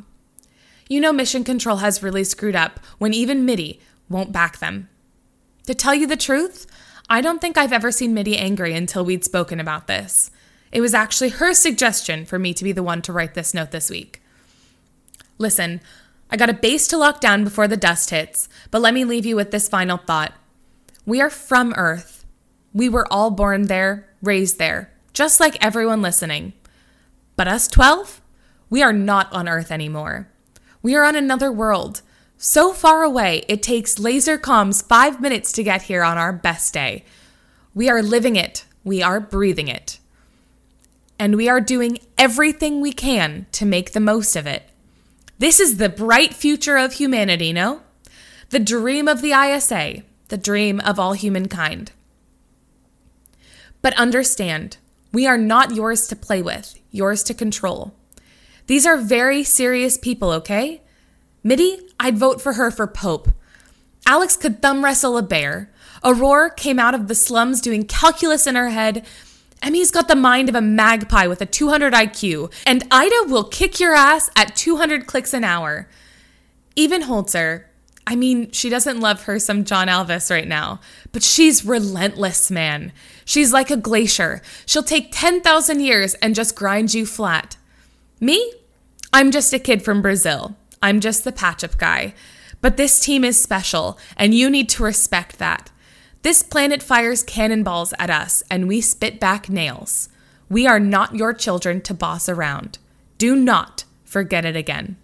You 0.91 1.01
know, 1.01 1.11
Mission 1.11 1.43
Control 1.43 1.79
has 1.79 2.03
really 2.03 2.25
screwed 2.25 2.55
up 2.55 2.81
when 2.99 3.15
even 3.15 3.47
Mitty 3.47 3.81
won't 4.11 4.31
back 4.31 4.59
them. 4.59 4.91
To 5.67 5.75
tell 5.75 5.95
you 5.95 6.07
the 6.07 6.19
truth, 6.19 6.67
I 7.13 7.21
don't 7.21 7.43
think 7.43 7.59
I've 7.59 7.75
ever 7.75 7.93
seen 7.93 8.15
Mitty 8.15 8.39
angry 8.39 8.73
until 8.73 9.05
we'd 9.05 9.23
spoken 9.23 9.61
about 9.61 9.87
this. 9.87 10.31
It 10.73 10.81
was 10.81 10.95
actually 10.95 11.29
her 11.29 11.53
suggestion 11.53 12.25
for 12.25 12.39
me 12.39 12.55
to 12.55 12.65
be 12.65 12.73
the 12.73 12.83
one 12.83 13.03
to 13.03 13.13
write 13.13 13.35
this 13.35 13.53
note 13.53 13.71
this 13.71 13.91
week. 13.91 14.23
Listen, 15.37 15.83
I 16.31 16.39
got 16.39 16.49
a 16.49 16.55
base 16.55 16.89
to 16.89 16.97
lock 16.97 17.21
down 17.21 17.45
before 17.45 17.69
the 17.69 17.77
dust 17.77 18.09
hits, 18.09 18.49
but 18.71 18.81
let 18.81 18.95
me 18.95 19.05
leave 19.05 19.27
you 19.27 19.37
with 19.37 19.51
this 19.51 19.69
final 19.69 19.99
thought. 19.99 20.33
We 21.05 21.21
are 21.21 21.29
from 21.29 21.75
Earth. 21.77 22.25
We 22.73 22.89
were 22.89 23.07
all 23.13 23.31
born 23.31 23.65
there, 23.65 24.09
raised 24.23 24.59
there, 24.59 24.91
just 25.13 25.39
like 25.39 25.63
everyone 25.63 26.01
listening. 26.01 26.55
But 27.37 27.47
us 27.47 27.69
12, 27.69 28.23
we 28.71 28.83
are 28.83 28.95
not 28.95 29.31
on 29.35 29.51
Earth 29.51 29.71
anymore. 29.71 30.29
We 30.81 30.95
are 30.95 31.05
on 31.05 31.15
another 31.15 31.53
world, 31.53 32.01
so 32.45 32.73
far 32.73 33.05
away 33.05 33.45
it 33.47 33.63
takes 33.63 34.01
laser 34.01 34.37
comms 34.37 34.85
five 34.85 35.21
minutes 35.21 35.53
to 35.53 35.63
get 35.63 35.83
here 35.83 36.03
on 36.03 36.19
our 36.19 36.33
best 36.33 36.75
day. 36.75 37.05
We 37.73 37.89
are 37.89 38.03
living 38.03 38.35
it, 38.35 38.65
we 38.83 39.01
are 39.01 39.21
breathing 39.21 39.69
it. 39.69 40.01
And 41.21 41.37
we 41.37 41.49
are 41.49 41.61
doing 41.61 42.01
everything 42.19 42.81
we 42.81 42.91
can 42.91 43.47
to 43.53 43.65
make 43.65 43.93
the 43.93 44.01
most 44.01 44.35
of 44.35 44.49
it. 44.49 44.65
This 45.39 45.61
is 45.61 45.77
the 45.77 45.89
bright 45.89 46.35
future 46.35 46.77
of 46.77 46.95
humanity, 46.95 47.53
no? 47.53 47.83
The 48.51 48.59
dream 48.59 49.07
of 49.07 49.23
the 49.23 49.31
ISA, 49.31 50.03
the 50.27 50.37
dream 50.37 50.81
of 50.81 50.99
all 50.99 51.13
humankind. 51.13 51.93
But 53.83 53.97
understand, 53.97 54.79
we 55.13 55.29
are 55.29 55.39
not 55.39 55.77
yours 55.77 56.09
to 56.09 56.17
play 56.17 56.43
with, 56.43 56.77
yours 56.91 57.23
to 57.23 57.35
control. 57.35 57.95
These 58.67 58.85
are 58.85 58.97
very 58.97 59.45
serious 59.45 59.97
people, 59.97 60.33
okay? 60.33 60.81
Mitty, 61.45 61.81
I'd 62.03 62.19
vote 62.19 62.43
for 62.43 62.53
her 62.55 62.71
for 62.71 62.87
Pope. 62.87 63.31
Alex 64.05 64.37
could 64.37 64.61
thumb 64.61 64.85
wrestle 64.85 65.17
a 65.17 65.23
bear. 65.23 65.73
Aurora 66.05 66.55
came 66.55 66.79
out 66.79 66.95
of 66.95 67.09
the 67.09 67.15
slums 67.15 67.63
doing 67.63 67.87
calculus 67.87 68.47
in 68.47 68.57
her 68.57 68.69
head 68.69 69.07
Emmy's 69.63 69.93
got 69.93 70.09
the 70.09 70.17
mind 70.17 70.49
of 70.49 70.57
a 70.57 70.61
magpie 70.61 71.29
with 71.29 71.41
a 71.41 71.47
200 71.47 71.93
IQ, 71.93 72.53
and 72.67 72.83
Ida 72.91 73.29
will 73.29 73.45
kick 73.45 73.79
your 73.79 73.95
ass 73.95 74.29
at 74.37 74.57
200 74.57 75.07
clicks 75.07 75.33
an 75.33 75.45
hour. 75.45 75.89
Even 76.75 77.03
Holzer, 77.03 77.65
I 78.05 78.17
mean, 78.17 78.51
she 78.51 78.69
doesn't 78.69 78.99
love 78.99 79.23
her 79.25 79.39
some 79.39 79.65
John 79.65 79.87
Alves 79.87 80.33
right 80.33 80.49
now, 80.49 80.81
but 81.13 81.23
she's 81.23 81.65
relentless, 81.65 82.51
man. 82.51 82.93
She's 83.25 83.53
like 83.53 83.71
a 83.71 83.77
glacier. 83.77 84.43
She'll 84.67 84.83
take 84.83 85.11
10,000 85.13 85.81
years 85.81 86.15
and 86.15 86.35
just 86.35 86.57
grind 86.57 86.93
you 86.93 87.07
flat. 87.07 87.57
Me? 88.19 88.53
I'm 89.13 89.31
just 89.31 89.53
a 89.53 89.61
kid 89.61 89.85
from 89.85 90.03
Brazil. 90.03 90.57
I'm 90.83 91.01
just 91.01 91.25
the 91.25 91.33
patch 91.33 91.63
up 91.65 91.79
guy. 91.79 92.15
But 92.61 92.77
this 92.77 93.01
team 93.01 93.25
is 93.25 93.43
special, 93.43 93.99
and 94.17 94.35
you 94.35 94.51
need 94.51 94.69
to 94.71 94.83
respect 94.83 95.39
that. 95.39 95.71
This 96.23 96.43
planet 96.43 96.83
fires 96.83 97.23
cannonballs 97.23 97.95
at 97.99 98.11
us, 98.11 98.43
and 98.51 98.69
we 98.69 98.81
spit 98.81 99.19
back 99.19 99.49
nails. 99.49 100.09
We 100.49 100.67
are 100.67 100.79
not 100.79 101.15
your 101.15 101.33
children 101.33 101.81
to 101.83 101.95
boss 101.95 102.29
around. 102.29 102.79
Do 103.19 103.35
not 103.35 103.85
forget 104.05 104.45
it 104.45 104.55
again. 104.55 104.97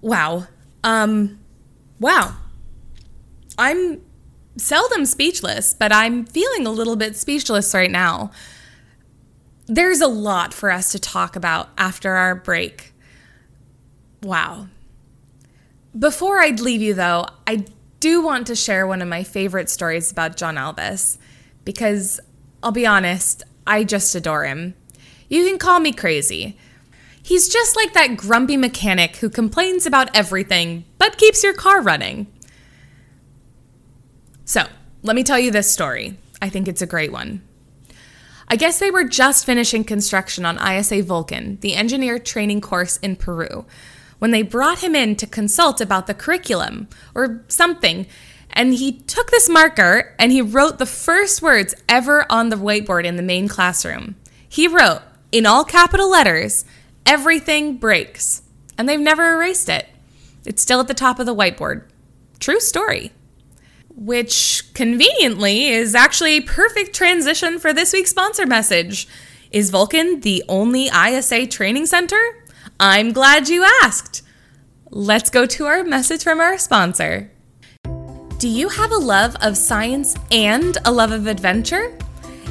Wow. 0.00 0.46
Um, 0.82 1.38
wow. 2.00 2.36
I'm 3.58 4.00
seldom 4.56 5.04
speechless, 5.04 5.74
but 5.74 5.92
I'm 5.92 6.24
feeling 6.24 6.66
a 6.66 6.70
little 6.70 6.96
bit 6.96 7.16
speechless 7.16 7.74
right 7.74 7.90
now. 7.90 8.30
There's 9.66 10.00
a 10.00 10.08
lot 10.08 10.52
for 10.52 10.70
us 10.70 10.90
to 10.92 10.98
talk 10.98 11.36
about 11.36 11.68
after 11.78 12.14
our 12.14 12.34
break. 12.34 12.93
Wow. 14.24 14.68
Before 15.96 16.40
I'd 16.40 16.58
leave 16.58 16.80
you, 16.80 16.94
though, 16.94 17.26
I 17.46 17.66
do 18.00 18.22
want 18.22 18.46
to 18.46 18.56
share 18.56 18.86
one 18.86 19.02
of 19.02 19.08
my 19.08 19.22
favorite 19.22 19.68
stories 19.68 20.10
about 20.10 20.36
John 20.36 20.56
Alves 20.56 21.18
because 21.64 22.20
I'll 22.62 22.72
be 22.72 22.86
honest, 22.86 23.42
I 23.66 23.84
just 23.84 24.14
adore 24.14 24.44
him. 24.44 24.74
You 25.28 25.46
can 25.46 25.58
call 25.58 25.78
me 25.78 25.92
crazy. 25.92 26.56
He's 27.22 27.48
just 27.48 27.76
like 27.76 27.92
that 27.92 28.16
grumpy 28.16 28.56
mechanic 28.56 29.16
who 29.16 29.28
complains 29.28 29.84
about 29.86 30.14
everything 30.16 30.84
but 30.98 31.18
keeps 31.18 31.42
your 31.42 31.54
car 31.54 31.82
running. 31.82 32.26
So, 34.46 34.66
let 35.02 35.16
me 35.16 35.22
tell 35.22 35.38
you 35.38 35.50
this 35.50 35.70
story. 35.70 36.16
I 36.40 36.48
think 36.48 36.66
it's 36.66 36.82
a 36.82 36.86
great 36.86 37.12
one. 37.12 37.42
I 38.48 38.56
guess 38.56 38.78
they 38.78 38.90
were 38.90 39.08
just 39.08 39.46
finishing 39.46 39.84
construction 39.84 40.44
on 40.44 40.58
ISA 40.58 41.02
Vulcan, 41.02 41.58
the 41.60 41.74
engineer 41.74 42.18
training 42.18 42.60
course 42.60 42.98
in 42.98 43.16
Peru, 43.16 43.64
when 44.24 44.30
they 44.30 44.40
brought 44.40 44.78
him 44.78 44.94
in 44.94 45.14
to 45.14 45.26
consult 45.26 45.82
about 45.82 46.06
the 46.06 46.14
curriculum 46.14 46.88
or 47.14 47.44
something. 47.48 48.06
And 48.52 48.72
he 48.72 48.92
took 49.00 49.30
this 49.30 49.50
marker 49.50 50.14
and 50.18 50.32
he 50.32 50.40
wrote 50.40 50.78
the 50.78 50.86
first 50.86 51.42
words 51.42 51.74
ever 51.90 52.24
on 52.32 52.48
the 52.48 52.56
whiteboard 52.56 53.04
in 53.04 53.16
the 53.16 53.22
main 53.22 53.48
classroom. 53.48 54.16
He 54.48 54.66
wrote, 54.66 55.02
in 55.30 55.44
all 55.44 55.62
capital 55.62 56.10
letters, 56.10 56.64
everything 57.04 57.76
breaks. 57.76 58.40
And 58.78 58.88
they've 58.88 58.98
never 58.98 59.34
erased 59.34 59.68
it. 59.68 59.90
It's 60.46 60.62
still 60.62 60.80
at 60.80 60.88
the 60.88 60.94
top 60.94 61.18
of 61.18 61.26
the 61.26 61.34
whiteboard. 61.34 61.82
True 62.40 62.60
story 62.60 63.12
which 63.94 64.72
conveniently 64.72 65.68
is 65.68 65.94
actually 65.94 66.38
a 66.38 66.40
perfect 66.40 66.96
transition 66.96 67.58
for 67.58 67.74
this 67.74 67.92
week's 67.92 68.08
sponsor 68.08 68.46
message. 68.46 69.06
Is 69.50 69.68
Vulcan 69.68 70.20
the 70.20 70.42
only 70.48 70.86
ISA 70.86 71.46
training 71.46 71.84
center? 71.84 72.43
I'm 72.80 73.12
glad 73.12 73.48
you 73.48 73.64
asked. 73.82 74.22
Let's 74.90 75.30
go 75.30 75.46
to 75.46 75.66
our 75.66 75.84
message 75.84 76.24
from 76.24 76.40
our 76.40 76.58
sponsor. 76.58 77.30
Do 78.38 78.48
you 78.48 78.68
have 78.68 78.90
a 78.90 78.96
love 78.96 79.36
of 79.40 79.56
science 79.56 80.16
and 80.32 80.76
a 80.84 80.90
love 80.90 81.12
of 81.12 81.28
adventure? 81.28 81.96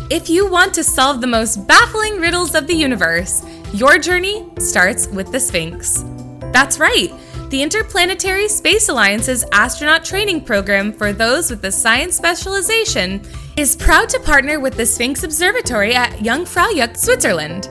If 0.10 0.30
you 0.30 0.50
want 0.50 0.74
to 0.76 0.84
solve 0.84 1.20
the 1.20 1.28
most 1.28 1.68
baffling 1.68 2.22
riddles 2.22 2.56
of 2.56 2.68
the 2.68 2.74
universe, 2.74 3.46
your 3.74 3.98
journey 3.98 4.50
starts 4.60 5.08
with 5.08 5.32
the 5.32 5.40
Sphinx. 5.40 6.06
That's 6.54 6.80
right. 6.80 7.12
The 7.50 7.62
Interplanetary 7.62 8.48
Space 8.48 8.88
Alliance's 8.88 9.44
astronaut 9.52 10.06
training 10.06 10.46
program 10.46 10.94
for 10.94 11.12
those 11.12 11.50
with 11.50 11.64
a 11.66 11.72
science 11.72 12.16
specialization 12.16 13.22
is 13.58 13.76
proud 13.76 14.08
to 14.10 14.20
partner 14.22 14.60
with 14.60 14.76
the 14.76 14.86
Sphinx 14.86 15.24
Observatory 15.24 15.94
at 15.94 16.14
Jungfraujoch, 16.20 16.98
Switzerland. 16.98 17.70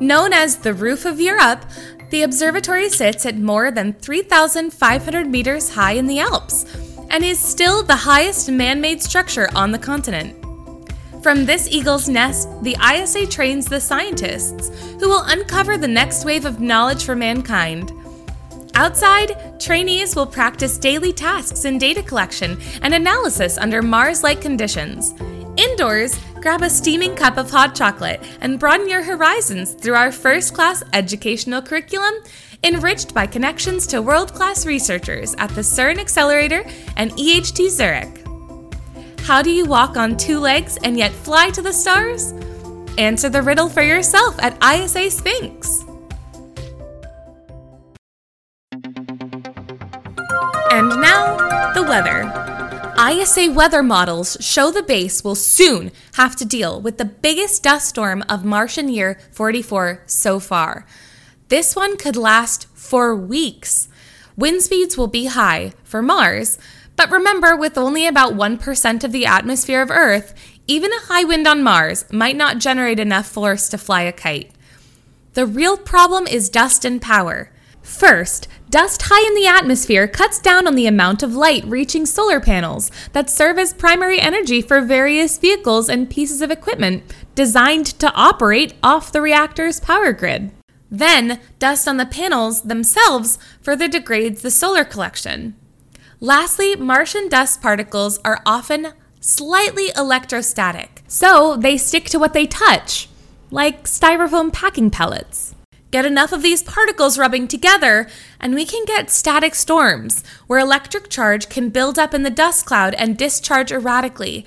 Known 0.00 0.34
as 0.34 0.58
the 0.58 0.74
Roof 0.74 1.06
of 1.06 1.20
Europe, 1.20 1.64
the 2.10 2.22
observatory 2.22 2.90
sits 2.90 3.24
at 3.24 3.38
more 3.38 3.70
than 3.70 3.94
3,500 3.94 5.26
meters 5.26 5.70
high 5.70 5.92
in 5.92 6.06
the 6.06 6.20
Alps 6.20 6.66
and 7.10 7.24
is 7.24 7.40
still 7.40 7.82
the 7.82 7.96
highest 7.96 8.50
man 8.50 8.80
made 8.80 9.02
structure 9.02 9.48
on 9.54 9.72
the 9.72 9.78
continent. 9.78 10.36
From 11.22 11.46
this 11.46 11.66
eagle's 11.70 12.10
nest, 12.10 12.48
the 12.62 12.76
ISA 12.80 13.26
trains 13.26 13.64
the 13.64 13.80
scientists 13.80 14.70
who 15.00 15.08
will 15.08 15.22
uncover 15.24 15.78
the 15.78 15.88
next 15.88 16.26
wave 16.26 16.44
of 16.44 16.60
knowledge 16.60 17.04
for 17.04 17.16
mankind. 17.16 17.90
Outside, 18.76 19.58
trainees 19.58 20.14
will 20.14 20.26
practice 20.26 20.76
daily 20.76 21.10
tasks 21.10 21.64
in 21.64 21.78
data 21.78 22.02
collection 22.02 22.58
and 22.82 22.92
analysis 22.92 23.56
under 23.56 23.80
Mars 23.80 24.22
like 24.22 24.42
conditions. 24.42 25.14
Indoors, 25.56 26.20
grab 26.42 26.60
a 26.60 26.68
steaming 26.68 27.16
cup 27.16 27.38
of 27.38 27.50
hot 27.50 27.74
chocolate 27.74 28.22
and 28.42 28.60
broaden 28.60 28.86
your 28.86 29.02
horizons 29.02 29.72
through 29.72 29.94
our 29.94 30.12
first 30.12 30.52
class 30.52 30.82
educational 30.92 31.62
curriculum, 31.62 32.12
enriched 32.64 33.14
by 33.14 33.26
connections 33.26 33.86
to 33.86 34.02
world 34.02 34.34
class 34.34 34.66
researchers 34.66 35.34
at 35.38 35.48
the 35.52 35.62
CERN 35.62 35.98
Accelerator 35.98 36.62
and 36.98 37.12
EHT 37.12 37.70
Zurich. 37.70 38.26
How 39.20 39.40
do 39.40 39.50
you 39.50 39.64
walk 39.64 39.96
on 39.96 40.18
two 40.18 40.38
legs 40.38 40.76
and 40.84 40.98
yet 40.98 41.12
fly 41.12 41.48
to 41.48 41.62
the 41.62 41.72
stars? 41.72 42.32
Answer 42.98 43.30
the 43.30 43.40
riddle 43.40 43.70
for 43.70 43.82
yourself 43.82 44.36
at 44.38 44.62
ISA 44.62 45.10
Sphinx. 45.10 45.85
And 50.76 50.90
now, 51.00 51.72
the 51.72 51.82
weather. 51.82 52.30
ISA 53.00 53.50
weather 53.50 53.82
models 53.82 54.36
show 54.40 54.70
the 54.70 54.82
base 54.82 55.24
will 55.24 55.34
soon 55.34 55.90
have 56.16 56.36
to 56.36 56.44
deal 56.44 56.78
with 56.82 56.98
the 56.98 57.06
biggest 57.06 57.62
dust 57.62 57.88
storm 57.88 58.22
of 58.28 58.44
Martian 58.44 58.90
year 58.90 59.18
44 59.32 60.02
so 60.04 60.38
far. 60.38 60.84
This 61.48 61.74
one 61.74 61.96
could 61.96 62.14
last 62.14 62.66
for 62.74 63.16
weeks. 63.16 63.88
Wind 64.36 64.60
speeds 64.60 64.98
will 64.98 65.06
be 65.06 65.24
high 65.24 65.72
for 65.82 66.02
Mars, 66.02 66.58
but 66.94 67.10
remember, 67.10 67.56
with 67.56 67.78
only 67.78 68.06
about 68.06 68.34
1% 68.34 69.02
of 69.02 69.12
the 69.12 69.24
atmosphere 69.24 69.80
of 69.80 69.90
Earth, 69.90 70.34
even 70.66 70.92
a 70.92 71.06
high 71.06 71.24
wind 71.24 71.48
on 71.48 71.62
Mars 71.62 72.04
might 72.12 72.36
not 72.36 72.58
generate 72.58 73.00
enough 73.00 73.26
force 73.26 73.70
to 73.70 73.78
fly 73.78 74.02
a 74.02 74.12
kite. 74.12 74.50
The 75.32 75.46
real 75.46 75.78
problem 75.78 76.26
is 76.26 76.50
dust 76.50 76.84
and 76.84 77.00
power. 77.00 77.50
First, 77.86 78.48
dust 78.68 79.02
high 79.06 79.26
in 79.26 79.34
the 79.36 79.46
atmosphere 79.46 80.08
cuts 80.08 80.40
down 80.40 80.66
on 80.66 80.74
the 80.74 80.88
amount 80.88 81.22
of 81.22 81.36
light 81.36 81.64
reaching 81.64 82.04
solar 82.04 82.40
panels 82.40 82.90
that 83.12 83.30
serve 83.30 83.58
as 83.58 83.72
primary 83.72 84.20
energy 84.20 84.60
for 84.60 84.80
various 84.80 85.38
vehicles 85.38 85.88
and 85.88 86.10
pieces 86.10 86.42
of 86.42 86.50
equipment 86.50 87.04
designed 87.36 87.86
to 87.86 88.12
operate 88.12 88.74
off 88.82 89.12
the 89.12 89.22
reactor's 89.22 89.78
power 89.78 90.12
grid. 90.12 90.50
Then, 90.90 91.40
dust 91.60 91.86
on 91.86 91.96
the 91.96 92.04
panels 92.04 92.62
themselves 92.62 93.38
further 93.62 93.86
degrades 93.86 94.42
the 94.42 94.50
solar 94.50 94.84
collection. 94.84 95.54
Lastly, 96.20 96.74
Martian 96.74 97.28
dust 97.28 97.62
particles 97.62 98.18
are 98.24 98.42
often 98.44 98.88
slightly 99.20 99.90
electrostatic, 99.96 101.02
so 101.06 101.56
they 101.56 101.78
stick 101.78 102.06
to 102.06 102.18
what 102.18 102.34
they 102.34 102.46
touch, 102.46 103.08
like 103.50 103.84
styrofoam 103.84 104.52
packing 104.52 104.90
pellets. 104.90 105.55
Get 105.96 106.04
enough 106.04 106.30
of 106.30 106.42
these 106.42 106.62
particles 106.62 107.16
rubbing 107.16 107.48
together, 107.48 108.06
and 108.38 108.54
we 108.54 108.66
can 108.66 108.84
get 108.84 109.08
static 109.08 109.54
storms, 109.54 110.22
where 110.46 110.58
electric 110.58 111.08
charge 111.08 111.48
can 111.48 111.70
build 111.70 111.98
up 111.98 112.12
in 112.12 112.22
the 112.22 112.28
dust 112.28 112.66
cloud 112.66 112.92
and 112.98 113.16
discharge 113.16 113.72
erratically. 113.72 114.44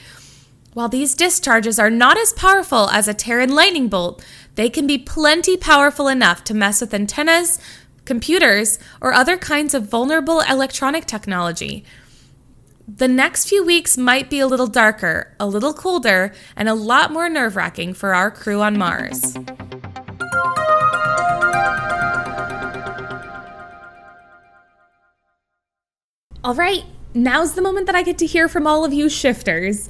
While 0.76 0.90
these 0.90 1.16
discharges 1.16 1.80
are 1.80 1.90
not 1.90 2.20
as 2.20 2.34
powerful 2.34 2.88
as 2.92 3.08
a 3.08 3.16
Terran 3.16 3.50
lightning 3.50 3.88
bolt, 3.88 4.24
they 4.54 4.70
can 4.70 4.86
be 4.86 5.00
plenty 5.00 5.58
powerful 5.58 6.08
enough 6.08 6.44
to 6.44 6.54
mess 6.54 6.82
with 6.82 6.94
antennas, 6.94 7.58
computers, 8.06 8.78
or 9.02 9.12
other 9.12 9.36
kinds 9.36 9.74
of 9.74 9.90
vulnerable 9.90 10.42
electronic 10.42 11.08
technology. 11.08 11.84
The 12.88 13.08
next 13.08 13.50
few 13.50 13.66
weeks 13.66 13.98
might 13.98 14.30
be 14.30 14.40
a 14.40 14.46
little 14.46 14.68
darker, 14.68 15.36
a 15.40 15.48
little 15.48 15.74
colder, 15.74 16.32
and 16.56 16.70
a 16.70 16.76
lot 16.76 17.12
more 17.12 17.28
nerve 17.28 17.56
wracking 17.56 17.96
for 17.96 18.14
our 18.14 18.30
crew 18.30 18.62
on 18.62 18.78
Mars. 18.78 19.36
All 26.42 26.56
right, 26.56 26.86
now's 27.14 27.54
the 27.54 27.62
moment 27.62 27.86
that 27.88 27.96
I 27.96 28.02
get 28.02 28.18
to 28.20 28.26
hear 28.26 28.48
from 28.48 28.66
all 28.66 28.86
of 28.86 28.94
you 28.94 29.10
shifters. 29.10 29.90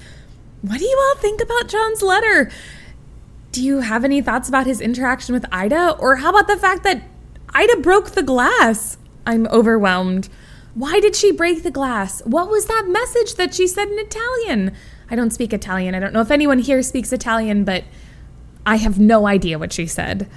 What 0.61 0.79
do 0.79 0.85
you 0.85 0.97
all 0.99 1.21
think 1.21 1.41
about 1.41 1.67
John's 1.67 2.01
letter? 2.01 2.49
Do 3.51 3.63
you 3.63 3.81
have 3.81 4.03
any 4.03 4.21
thoughts 4.21 4.49
about 4.49 4.65
his 4.65 4.81
interaction 4.81 5.33
with 5.33 5.45
Ida? 5.51 5.91
Or 5.99 6.17
how 6.17 6.31
about 6.31 6.47
the 6.47 6.57
fact 6.57 6.83
that 6.83 7.03
Ida 7.53 7.77
broke 7.77 8.11
the 8.11 8.23
glass? 8.23 8.97
I'm 9.27 9.45
overwhelmed. 9.47 10.27
Why 10.73 10.99
did 10.99 11.15
she 11.15 11.31
break 11.31 11.61
the 11.61 11.71
glass? 11.71 12.21
What 12.25 12.49
was 12.49 12.65
that 12.65 12.87
message 12.87 13.35
that 13.35 13.53
she 13.53 13.67
said 13.67 13.87
in 13.87 13.99
Italian? 13.99 14.75
I 15.09 15.15
don't 15.15 15.31
speak 15.31 15.53
Italian. 15.53 15.93
I 15.93 15.99
don't 15.99 16.13
know 16.13 16.21
if 16.21 16.31
anyone 16.31 16.59
here 16.59 16.81
speaks 16.81 17.13
Italian, 17.13 17.63
but 17.63 17.83
I 18.65 18.77
have 18.77 18.97
no 18.99 19.27
idea 19.27 19.59
what 19.59 19.73
she 19.73 19.85
said. 19.85 20.27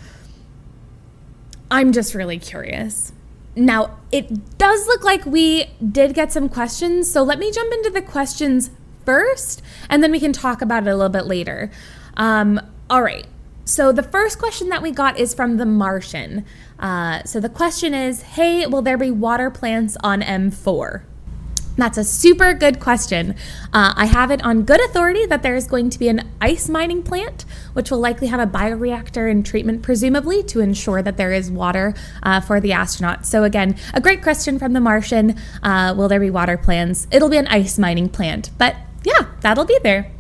I'm 1.70 1.92
just 1.92 2.14
really 2.14 2.38
curious. 2.38 3.12
Now, 3.54 3.98
it 4.10 4.58
does 4.58 4.86
look 4.86 5.04
like 5.04 5.26
we 5.26 5.66
did 5.90 6.14
get 6.14 6.32
some 6.32 6.48
questions, 6.48 7.10
so 7.10 7.22
let 7.22 7.38
me 7.38 7.50
jump 7.50 7.72
into 7.72 7.90
the 7.90 8.02
questions 8.02 8.70
first, 9.04 9.62
and 9.90 10.02
then 10.02 10.10
we 10.10 10.20
can 10.20 10.32
talk 10.32 10.62
about 10.62 10.86
it 10.86 10.90
a 10.90 10.96
little 10.96 11.10
bit 11.10 11.26
later. 11.26 11.70
Um, 12.16 12.60
all 12.88 13.02
right. 13.02 13.26
So 13.64 13.92
the 13.92 14.02
first 14.02 14.38
question 14.38 14.68
that 14.70 14.82
we 14.82 14.90
got 14.90 15.18
is 15.18 15.34
from 15.34 15.56
The 15.56 15.66
Martian. 15.66 16.44
Uh, 16.78 17.22
so 17.24 17.40
the 17.40 17.48
question 17.48 17.94
is 17.94 18.22
Hey, 18.22 18.66
will 18.66 18.82
there 18.82 18.98
be 18.98 19.10
water 19.10 19.50
plants 19.50 19.96
on 20.02 20.20
M4? 20.20 21.02
That's 21.76 21.96
a 21.96 22.04
super 22.04 22.52
good 22.52 22.80
question. 22.80 23.34
Uh, 23.72 23.94
I 23.96 24.04
have 24.04 24.30
it 24.30 24.42
on 24.44 24.62
good 24.62 24.80
authority 24.84 25.24
that 25.26 25.42
there 25.42 25.56
is 25.56 25.66
going 25.66 25.88
to 25.90 25.98
be 25.98 26.08
an 26.08 26.28
ice 26.40 26.68
mining 26.68 27.02
plant, 27.02 27.46
which 27.72 27.90
will 27.90 27.98
likely 27.98 28.26
have 28.26 28.40
a 28.40 28.46
bioreactor 28.46 29.30
and 29.30 29.44
treatment, 29.44 29.82
presumably, 29.82 30.42
to 30.44 30.60
ensure 30.60 31.00
that 31.02 31.16
there 31.16 31.32
is 31.32 31.50
water 31.50 31.94
uh, 32.22 32.40
for 32.40 32.60
the 32.60 32.70
astronauts. 32.70 33.26
So, 33.26 33.44
again, 33.44 33.76
a 33.94 34.00
great 34.00 34.22
question 34.22 34.58
from 34.58 34.74
the 34.74 34.80
Martian. 34.80 35.36
Uh, 35.62 35.94
will 35.96 36.08
there 36.08 36.20
be 36.20 36.30
water 36.30 36.58
plants? 36.58 37.06
It'll 37.10 37.30
be 37.30 37.38
an 37.38 37.46
ice 37.46 37.78
mining 37.78 38.10
plant, 38.10 38.50
but 38.58 38.76
yeah, 39.04 39.28
that'll 39.40 39.64
be 39.64 39.78
there. 39.82 40.12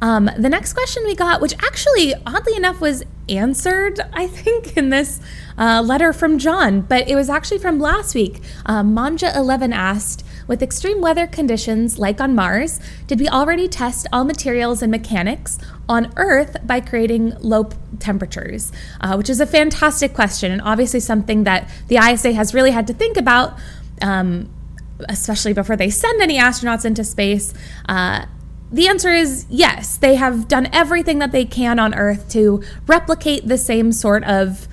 Um, 0.00 0.30
the 0.38 0.48
next 0.48 0.74
question 0.74 1.02
we 1.04 1.14
got, 1.14 1.40
which 1.40 1.54
actually, 1.54 2.14
oddly 2.24 2.56
enough, 2.56 2.80
was 2.80 3.02
answered, 3.28 4.00
I 4.12 4.26
think, 4.26 4.76
in 4.76 4.90
this 4.90 5.20
uh, 5.58 5.82
letter 5.82 6.12
from 6.12 6.38
John, 6.38 6.82
but 6.82 7.08
it 7.08 7.16
was 7.16 7.28
actually 7.28 7.58
from 7.58 7.80
last 7.80 8.14
week. 8.14 8.40
Uh, 8.64 8.82
Manja11 8.82 9.74
asked, 9.74 10.24
with 10.48 10.62
extreme 10.62 11.00
weather 11.00 11.26
conditions 11.26 11.98
like 11.98 12.20
on 12.20 12.34
Mars, 12.34 12.80
did 13.06 13.20
we 13.20 13.28
already 13.28 13.68
test 13.68 14.08
all 14.12 14.24
materials 14.24 14.82
and 14.82 14.90
mechanics 14.90 15.58
on 15.88 16.12
Earth 16.16 16.56
by 16.66 16.80
creating 16.80 17.34
low 17.40 17.68
temperatures? 18.00 18.72
Uh, 19.00 19.14
which 19.14 19.30
is 19.30 19.40
a 19.40 19.46
fantastic 19.46 20.14
question, 20.14 20.50
and 20.50 20.62
obviously 20.62 20.98
something 20.98 21.44
that 21.44 21.70
the 21.88 21.96
ISA 21.96 22.32
has 22.32 22.54
really 22.54 22.72
had 22.72 22.86
to 22.88 22.94
think 22.94 23.16
about. 23.16 23.56
Um, 24.02 24.50
especially 25.08 25.52
before 25.52 25.76
they 25.76 25.90
send 25.90 26.20
any 26.20 26.38
astronauts 26.38 26.84
into 26.84 27.04
space, 27.04 27.54
uh, 27.88 28.26
the 28.70 28.88
answer 28.88 29.12
is 29.12 29.46
yes. 29.48 29.96
They 29.96 30.16
have 30.16 30.48
done 30.48 30.68
everything 30.72 31.20
that 31.20 31.32
they 31.32 31.44
can 31.44 31.78
on 31.78 31.94
Earth 31.94 32.28
to 32.30 32.62
replicate 32.86 33.46
the 33.46 33.58
same 33.58 33.92
sort 33.92 34.24
of 34.24 34.66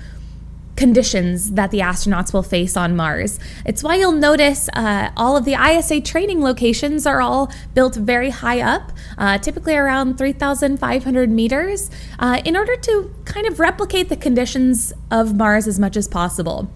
conditions 0.76 1.52
that 1.52 1.70
the 1.70 1.78
astronauts 1.80 2.32
will 2.32 2.42
face 2.42 2.76
on 2.76 2.94
Mars. 2.94 3.38
It's 3.64 3.82
why 3.82 3.96
you'll 3.96 4.12
notice 4.12 4.68
uh, 4.74 5.10
all 5.16 5.36
of 5.36 5.44
the 5.44 5.54
ISA 5.54 6.02
training 6.02 6.42
locations 6.42 7.06
are 7.06 7.20
all 7.20 7.50
built 7.74 7.96
very 7.96 8.30
high 8.30 8.60
up, 8.60 8.92
uh, 9.18 9.38
typically 9.38 9.74
around 9.74 10.18
3,500 10.18 11.30
meters, 11.30 11.90
uh, 12.18 12.40
in 12.44 12.56
order 12.56 12.76
to 12.76 13.14
kind 13.24 13.46
of 13.46 13.58
replicate 13.58 14.08
the 14.08 14.16
conditions 14.16 14.92
of 15.10 15.34
Mars 15.34 15.66
as 15.66 15.78
much 15.78 15.96
as 15.96 16.06
possible. 16.06 16.70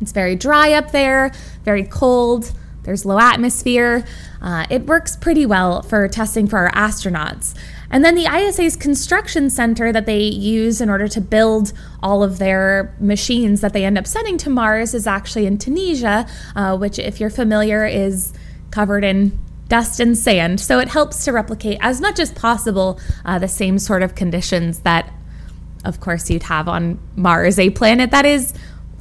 It's 0.00 0.12
very 0.12 0.36
dry 0.36 0.72
up 0.72 0.92
there, 0.92 1.32
very 1.64 1.84
cold. 1.84 2.52
There's 2.84 3.04
low 3.04 3.18
atmosphere. 3.18 4.04
Uh, 4.42 4.66
it 4.68 4.86
works 4.86 5.16
pretty 5.16 5.46
well 5.46 5.82
for 5.82 6.06
testing 6.06 6.46
for 6.46 6.58
our 6.58 6.70
astronauts. 6.72 7.54
And 7.90 8.04
then 8.04 8.14
the 8.14 8.26
ISA's 8.26 8.76
construction 8.76 9.50
center 9.50 9.92
that 9.92 10.06
they 10.06 10.22
use 10.22 10.80
in 10.80 10.90
order 10.90 11.08
to 11.08 11.20
build 11.20 11.72
all 12.02 12.22
of 12.22 12.38
their 12.38 12.94
machines 12.98 13.60
that 13.60 13.72
they 13.72 13.84
end 13.84 13.98
up 13.98 14.06
sending 14.06 14.38
to 14.38 14.50
Mars 14.50 14.94
is 14.94 15.06
actually 15.06 15.46
in 15.46 15.58
Tunisia, 15.58 16.26
uh, 16.56 16.76
which, 16.76 16.98
if 16.98 17.20
you're 17.20 17.30
familiar, 17.30 17.86
is 17.86 18.32
covered 18.70 19.04
in 19.04 19.38
dust 19.68 20.00
and 20.00 20.16
sand. 20.16 20.60
So 20.60 20.78
it 20.78 20.88
helps 20.88 21.24
to 21.24 21.32
replicate 21.32 21.78
as 21.80 22.00
much 22.00 22.18
as 22.18 22.32
possible 22.32 22.98
uh, 23.24 23.38
the 23.38 23.48
same 23.48 23.78
sort 23.78 24.02
of 24.02 24.14
conditions 24.14 24.80
that, 24.80 25.12
of 25.84 26.00
course, 26.00 26.30
you'd 26.30 26.44
have 26.44 26.68
on 26.68 26.98
Mars, 27.16 27.58
a 27.58 27.70
planet 27.70 28.10
that 28.10 28.26
is 28.26 28.52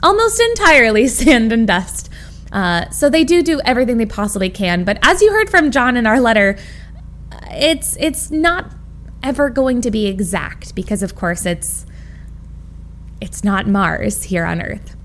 almost 0.01 0.39
entirely 0.39 1.07
sand 1.19 1.51
and 1.51 1.67
dust. 1.67 2.09
Uh, 2.51 2.87
so 2.91 3.09
they 3.09 3.23
do 3.23 3.41
do 3.41 3.59
everything 3.65 3.97
they 3.97 4.05
possibly 4.05 4.49
can. 4.49 4.83
But 4.83 4.99
as 5.01 5.21
you 5.21 5.31
heard 5.31 5.49
from 5.49 5.71
John 5.71 5.97
in 5.97 6.05
our 6.05 6.19
letter, 6.19 6.57
it's 7.55 7.97
it's 7.99 8.31
not 8.31 8.73
ever 9.21 9.49
going 9.49 9.81
to 9.81 9.91
be 9.91 10.07
exact 10.07 10.75
because 10.75 11.01
of 11.01 11.15
course 11.15 11.45
it's 11.45 11.85
it's 13.21 13.43
not 13.43 13.67
Mars 13.67 14.23
here 14.23 14.43
on 14.43 14.61
Earth. 14.61 14.97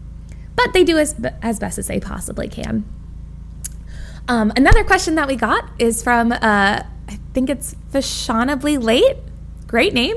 But 0.56 0.72
they 0.72 0.82
do 0.82 0.98
as, 0.98 1.14
as 1.40 1.60
best 1.60 1.78
as 1.78 1.86
they 1.86 2.00
possibly 2.00 2.48
can. 2.48 2.84
Um, 4.26 4.52
another 4.56 4.82
question 4.82 5.14
that 5.14 5.28
we 5.28 5.36
got 5.36 5.70
is 5.78 6.02
from, 6.02 6.32
uh, 6.32 6.36
I 6.42 7.20
think 7.32 7.48
it's 7.48 7.76
Fashionably 7.90 8.76
Late. 8.76 9.18
Great 9.68 9.94
name. 9.94 10.16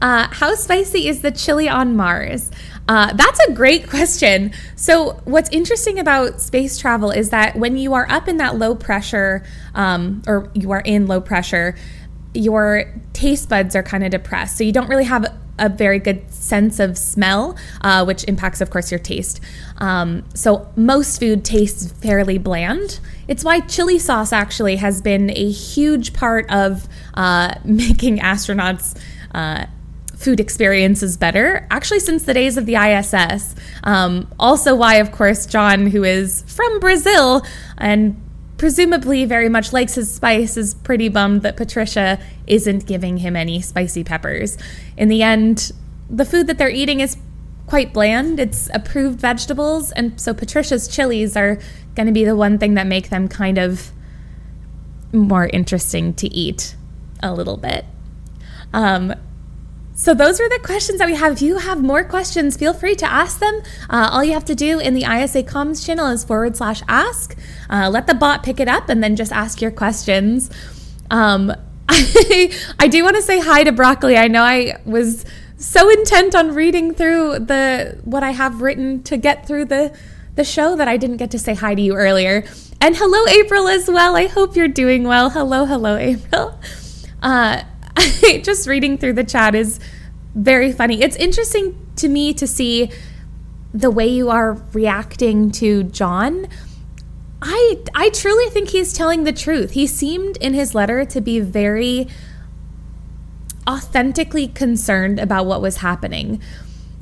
Uh, 0.00 0.28
how 0.30 0.54
spicy 0.54 1.08
is 1.08 1.22
the 1.22 1.32
chili 1.32 1.68
on 1.68 1.96
Mars? 1.96 2.52
Uh, 2.88 3.12
that's 3.12 3.40
a 3.46 3.52
great 3.52 3.88
question. 3.90 4.52
So, 4.76 5.20
what's 5.24 5.50
interesting 5.50 5.98
about 5.98 6.40
space 6.40 6.78
travel 6.78 7.10
is 7.10 7.30
that 7.30 7.56
when 7.56 7.76
you 7.76 7.94
are 7.94 8.06
up 8.10 8.28
in 8.28 8.38
that 8.38 8.56
low 8.56 8.74
pressure, 8.74 9.44
um, 9.74 10.22
or 10.26 10.50
you 10.54 10.72
are 10.72 10.82
in 10.84 11.06
low 11.06 11.20
pressure, 11.20 11.74
your 12.34 12.92
taste 13.12 13.48
buds 13.48 13.76
are 13.76 13.82
kind 13.82 14.04
of 14.04 14.10
depressed. 14.10 14.56
So 14.56 14.64
you 14.64 14.72
don't 14.72 14.88
really 14.88 15.04
have 15.04 15.26
a 15.58 15.68
very 15.68 15.98
good 15.98 16.30
sense 16.32 16.80
of 16.80 16.96
smell, 16.96 17.56
uh, 17.82 18.04
which 18.04 18.24
impacts, 18.24 18.60
of 18.60 18.70
course, 18.70 18.90
your 18.90 18.98
taste. 18.98 19.40
Um, 19.78 20.24
so 20.34 20.68
most 20.76 21.20
food 21.20 21.44
tastes 21.44 21.92
fairly 21.92 22.38
bland. 22.38 23.00
It's 23.28 23.44
why 23.44 23.60
chili 23.60 23.98
sauce 23.98 24.32
actually 24.32 24.76
has 24.76 25.02
been 25.02 25.30
a 25.30 25.50
huge 25.50 26.14
part 26.14 26.50
of 26.50 26.88
uh, 27.14 27.54
making 27.64 28.18
astronauts. 28.18 28.98
Uh, 29.34 29.66
food 30.22 30.40
experiences 30.40 31.16
better, 31.16 31.66
actually, 31.70 32.00
since 32.00 32.22
the 32.22 32.34
days 32.34 32.56
of 32.56 32.66
the 32.66 32.76
ISS. 32.76 33.54
Um, 33.82 34.28
also, 34.38 34.74
why, 34.74 34.96
of 34.96 35.12
course, 35.12 35.46
John, 35.46 35.88
who 35.88 36.04
is 36.04 36.42
from 36.46 36.78
Brazil 36.80 37.44
and 37.76 38.20
presumably 38.56 39.24
very 39.24 39.48
much 39.48 39.72
likes 39.72 39.96
his 39.96 40.12
spice, 40.12 40.56
is 40.56 40.74
pretty 40.74 41.08
bummed 41.08 41.42
that 41.42 41.56
Patricia 41.56 42.20
isn't 42.46 42.86
giving 42.86 43.18
him 43.18 43.34
any 43.34 43.60
spicy 43.60 44.04
peppers. 44.04 44.56
In 44.96 45.08
the 45.08 45.22
end, 45.22 45.72
the 46.08 46.24
food 46.24 46.46
that 46.46 46.58
they're 46.58 46.70
eating 46.70 47.00
is 47.00 47.16
quite 47.66 47.92
bland. 47.92 48.38
It's 48.38 48.70
approved 48.72 49.20
vegetables, 49.20 49.90
and 49.92 50.20
so 50.20 50.32
Patricia's 50.32 50.86
chilies 50.86 51.36
are 51.36 51.58
going 51.94 52.06
to 52.06 52.12
be 52.12 52.24
the 52.24 52.36
one 52.36 52.58
thing 52.58 52.74
that 52.74 52.86
make 52.86 53.08
them 53.10 53.28
kind 53.28 53.58
of 53.58 53.90
more 55.12 55.46
interesting 55.46 56.14
to 56.14 56.28
eat 56.28 56.76
a 57.22 57.34
little 57.34 57.56
bit. 57.56 57.84
Um, 58.72 59.14
so 60.02 60.14
those 60.14 60.40
are 60.40 60.48
the 60.48 60.58
questions 60.64 60.98
that 60.98 61.06
we 61.06 61.14
have. 61.14 61.34
If 61.34 61.42
you 61.42 61.58
have 61.58 61.80
more 61.80 62.02
questions, 62.02 62.56
feel 62.56 62.74
free 62.74 62.96
to 62.96 63.08
ask 63.08 63.38
them. 63.38 63.62
Uh, 63.88 64.08
all 64.10 64.24
you 64.24 64.32
have 64.32 64.44
to 64.46 64.56
do 64.56 64.80
in 64.80 64.94
the 64.94 65.02
ISA 65.04 65.44
comms 65.44 65.86
channel 65.86 66.08
is 66.08 66.24
forward 66.24 66.56
slash 66.56 66.82
ask. 66.88 67.38
Uh, 67.70 67.88
let 67.88 68.08
the 68.08 68.14
bot 68.14 68.42
pick 68.42 68.58
it 68.58 68.66
up 68.66 68.88
and 68.88 69.00
then 69.00 69.14
just 69.14 69.30
ask 69.30 69.62
your 69.62 69.70
questions. 69.70 70.50
Um, 71.08 71.52
I, 71.88 72.52
I 72.80 72.88
do 72.88 73.04
want 73.04 73.14
to 73.14 73.22
say 73.22 73.38
hi 73.38 73.62
to 73.62 73.70
Broccoli. 73.70 74.16
I 74.16 74.26
know 74.26 74.42
I 74.42 74.80
was 74.84 75.24
so 75.56 75.88
intent 75.88 76.34
on 76.34 76.52
reading 76.52 76.92
through 76.92 77.38
the 77.38 77.96
what 78.02 78.24
I 78.24 78.32
have 78.32 78.60
written 78.60 79.04
to 79.04 79.16
get 79.16 79.46
through 79.46 79.66
the 79.66 79.96
the 80.34 80.42
show 80.42 80.74
that 80.74 80.88
I 80.88 80.96
didn't 80.96 81.18
get 81.18 81.30
to 81.30 81.38
say 81.38 81.54
hi 81.54 81.76
to 81.76 81.80
you 81.80 81.94
earlier. 81.94 82.42
And 82.80 82.96
hello, 82.96 83.24
April, 83.28 83.68
as 83.68 83.86
well. 83.86 84.16
I 84.16 84.26
hope 84.26 84.56
you're 84.56 84.66
doing 84.66 85.04
well. 85.04 85.30
Hello, 85.30 85.64
hello, 85.64 85.94
April. 86.10 86.58
Uh, 87.22 87.62
just 88.42 88.66
reading 88.68 88.98
through 88.98 89.14
the 89.14 89.24
chat 89.24 89.54
is 89.54 89.80
very 90.34 90.72
funny. 90.72 91.02
It's 91.02 91.16
interesting 91.16 91.78
to 91.96 92.08
me 92.08 92.32
to 92.34 92.46
see 92.46 92.90
the 93.74 93.90
way 93.90 94.06
you 94.06 94.30
are 94.30 94.54
reacting 94.72 95.50
to 95.52 95.84
John. 95.84 96.46
I 97.40 97.78
I 97.94 98.10
truly 98.10 98.48
think 98.50 98.68
he's 98.68 98.92
telling 98.92 99.24
the 99.24 99.32
truth. 99.32 99.72
He 99.72 99.86
seemed 99.86 100.36
in 100.38 100.54
his 100.54 100.74
letter 100.74 101.04
to 101.04 101.20
be 101.20 101.40
very 101.40 102.08
authentically 103.68 104.48
concerned 104.48 105.18
about 105.18 105.46
what 105.46 105.60
was 105.60 105.78
happening. 105.78 106.40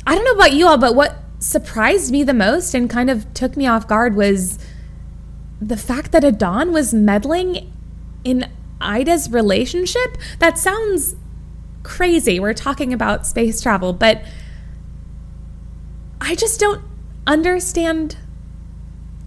I 0.06 0.14
don't 0.14 0.24
know 0.24 0.32
about 0.32 0.52
you 0.52 0.66
all, 0.66 0.78
but 0.78 0.94
what 0.94 1.16
surprised 1.38 2.12
me 2.12 2.22
the 2.22 2.34
most 2.34 2.74
and 2.74 2.88
kind 2.88 3.10
of 3.10 3.32
took 3.34 3.56
me 3.56 3.66
off 3.66 3.86
guard 3.86 4.14
was 4.14 4.58
the 5.60 5.76
fact 5.76 6.12
that 6.12 6.24
Adan 6.24 6.72
was 6.72 6.92
meddling 6.92 7.72
in 8.24 8.50
Ida's 8.80 9.30
relationship? 9.30 10.16
That 10.38 10.58
sounds 10.58 11.16
crazy. 11.82 12.40
We're 12.40 12.54
talking 12.54 12.92
about 12.92 13.26
space 13.26 13.60
travel, 13.60 13.92
but 13.92 14.22
I 16.20 16.34
just 16.34 16.60
don't 16.60 16.82
understand 17.26 18.16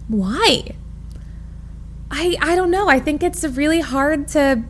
why. 0.08 0.74
I 2.10 2.36
I 2.40 2.54
don't 2.54 2.70
know. 2.70 2.88
I 2.88 3.00
think 3.00 3.22
it's 3.22 3.44
really 3.44 3.80
hard 3.80 4.28
to 4.28 4.62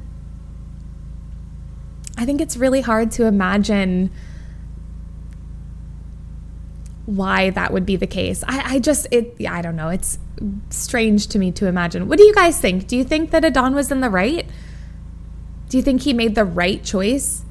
I 2.16 2.24
think 2.24 2.40
it's 2.40 2.56
really 2.56 2.80
hard 2.80 3.10
to 3.12 3.26
imagine 3.26 4.10
why 7.06 7.50
that 7.50 7.72
would 7.72 7.84
be 7.84 7.96
the 7.96 8.06
case. 8.06 8.42
I, 8.46 8.76
I 8.76 8.78
just 8.78 9.06
it 9.10 9.36
I 9.46 9.60
don't 9.60 9.76
know. 9.76 9.88
It's 9.88 10.18
strange 10.70 11.26
to 11.28 11.38
me 11.38 11.52
to 11.52 11.66
imagine. 11.66 12.08
What 12.08 12.18
do 12.18 12.24
you 12.24 12.34
guys 12.34 12.60
think? 12.60 12.86
Do 12.86 12.96
you 12.96 13.04
think 13.04 13.30
that 13.30 13.44
Adan 13.44 13.74
was 13.74 13.90
in 13.90 14.00
the 14.00 14.10
right? 14.10 14.48
Do 15.74 15.78
you 15.78 15.82
think 15.82 16.02
he 16.02 16.12
made 16.12 16.36
the 16.36 16.44
right 16.44 16.84
choice? 16.84 17.44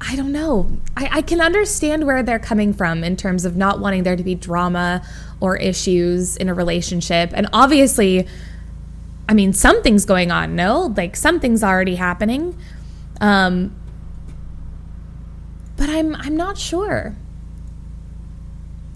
I 0.00 0.16
don't 0.16 0.32
know. 0.32 0.78
I, 0.96 1.18
I, 1.18 1.20
can 1.20 1.38
understand 1.42 2.06
where 2.06 2.22
they're 2.22 2.38
coming 2.38 2.72
from 2.72 3.04
in 3.04 3.18
terms 3.18 3.44
of 3.44 3.54
not 3.54 3.78
wanting 3.78 4.04
there 4.04 4.16
to 4.16 4.22
be 4.22 4.34
drama 4.34 5.06
or 5.38 5.58
issues 5.58 6.38
in 6.38 6.48
a 6.48 6.54
relationship. 6.54 7.30
And 7.34 7.46
obviously, 7.52 8.26
I 9.28 9.34
mean, 9.34 9.52
something's 9.52 10.06
going 10.06 10.30
on, 10.30 10.56
no? 10.56 10.94
Like 10.96 11.14
something's 11.14 11.62
already 11.62 11.96
happening. 11.96 12.56
Um, 13.20 13.76
but 15.76 15.90
I'm 15.90 16.16
I'm 16.16 16.38
not 16.38 16.56
sure. 16.56 17.14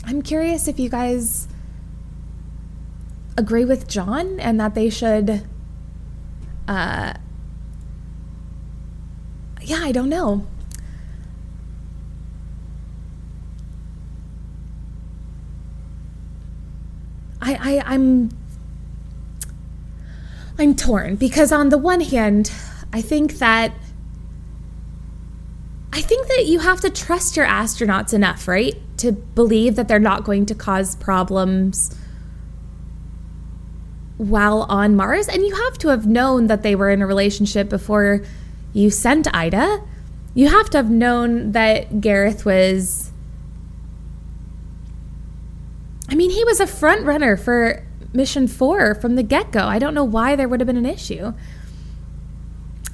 I'm 0.06 0.22
curious 0.22 0.66
if 0.66 0.80
you 0.80 0.88
guys 0.88 1.46
agree 3.36 3.66
with 3.66 3.86
John 3.86 4.40
and 4.40 4.58
that 4.58 4.74
they 4.74 4.88
should 4.88 5.46
uh, 6.68 7.14
yeah, 9.62 9.80
I 9.80 9.92
don't 9.92 10.08
know. 10.08 10.46
I, 17.40 17.54
I 17.54 17.94
I'm 17.94 18.30
I'm 20.58 20.74
torn 20.74 21.16
because 21.16 21.52
on 21.52 21.68
the 21.68 21.78
one 21.78 22.00
hand, 22.00 22.50
I 22.92 23.00
think 23.00 23.34
that 23.38 23.72
I 25.92 26.00
think 26.00 26.28
that 26.28 26.46
you 26.46 26.60
have 26.60 26.80
to 26.82 26.90
trust 26.90 27.36
your 27.36 27.46
astronauts 27.46 28.12
enough, 28.12 28.48
right? 28.48 28.74
To 28.98 29.12
believe 29.12 29.76
that 29.76 29.88
they're 29.88 29.98
not 29.98 30.24
going 30.24 30.46
to 30.46 30.54
cause 30.54 30.96
problems 30.96 31.94
while 34.18 34.62
on 34.68 34.96
Mars, 34.96 35.28
and 35.28 35.42
you 35.42 35.54
have 35.54 35.78
to 35.78 35.88
have 35.88 36.06
known 36.06 36.46
that 36.46 36.62
they 36.62 36.74
were 36.74 36.90
in 36.90 37.02
a 37.02 37.06
relationship 37.06 37.68
before 37.68 38.22
you 38.72 38.90
sent 38.90 39.32
Ida. 39.34 39.82
You 40.34 40.48
have 40.48 40.70
to 40.70 40.78
have 40.78 40.90
known 40.90 41.52
that 41.52 42.00
Gareth 42.00 42.44
was. 42.44 43.10
I 46.08 46.14
mean, 46.14 46.30
he 46.30 46.44
was 46.44 46.60
a 46.60 46.66
front 46.66 47.04
runner 47.04 47.36
for 47.36 47.84
mission 48.12 48.46
four 48.46 48.94
from 48.94 49.16
the 49.16 49.22
get 49.22 49.50
go. 49.50 49.66
I 49.66 49.78
don't 49.78 49.94
know 49.94 50.04
why 50.04 50.36
there 50.36 50.48
would 50.48 50.60
have 50.60 50.66
been 50.66 50.76
an 50.76 50.86
issue. 50.86 51.32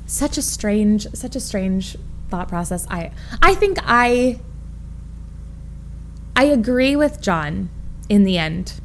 Such 0.06 0.36
a 0.36 0.42
strange, 0.42 1.06
such 1.14 1.36
a 1.36 1.40
strange 1.40 1.96
thought 2.28 2.48
process. 2.48 2.86
I, 2.90 3.12
I 3.40 3.54
think 3.54 3.78
I, 3.82 4.40
I 6.34 6.44
agree 6.44 6.96
with 6.96 7.20
John 7.20 7.70
in 8.08 8.24
the 8.24 8.38
end. 8.38 8.80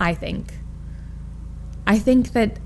I 0.00 0.14
think. 0.14 0.57
I 1.88 1.98
think 1.98 2.32
that 2.34 2.58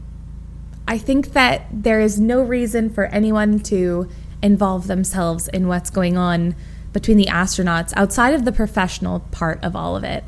I 0.87 0.99
think 0.99 1.33
that 1.33 1.67
there 1.73 2.01
is 2.01 2.19
no 2.19 2.43
reason 2.43 2.91
for 2.91 3.05
anyone 3.07 3.61
to 3.61 4.11
involve 4.43 4.89
themselves 4.89 5.47
in 5.47 5.69
what's 5.69 5.91
going 5.91 6.19
on 6.19 6.57
between 6.93 7.17
the 7.17 7.27
astronauts 7.27 7.93
outside 7.97 8.35
of 8.35 8.45
the 8.45 8.53
professional 8.53 9.21
part 9.31 9.63
of 9.63 9.77
all 9.77 9.97
of 9.97 10.03
it. 10.03 10.25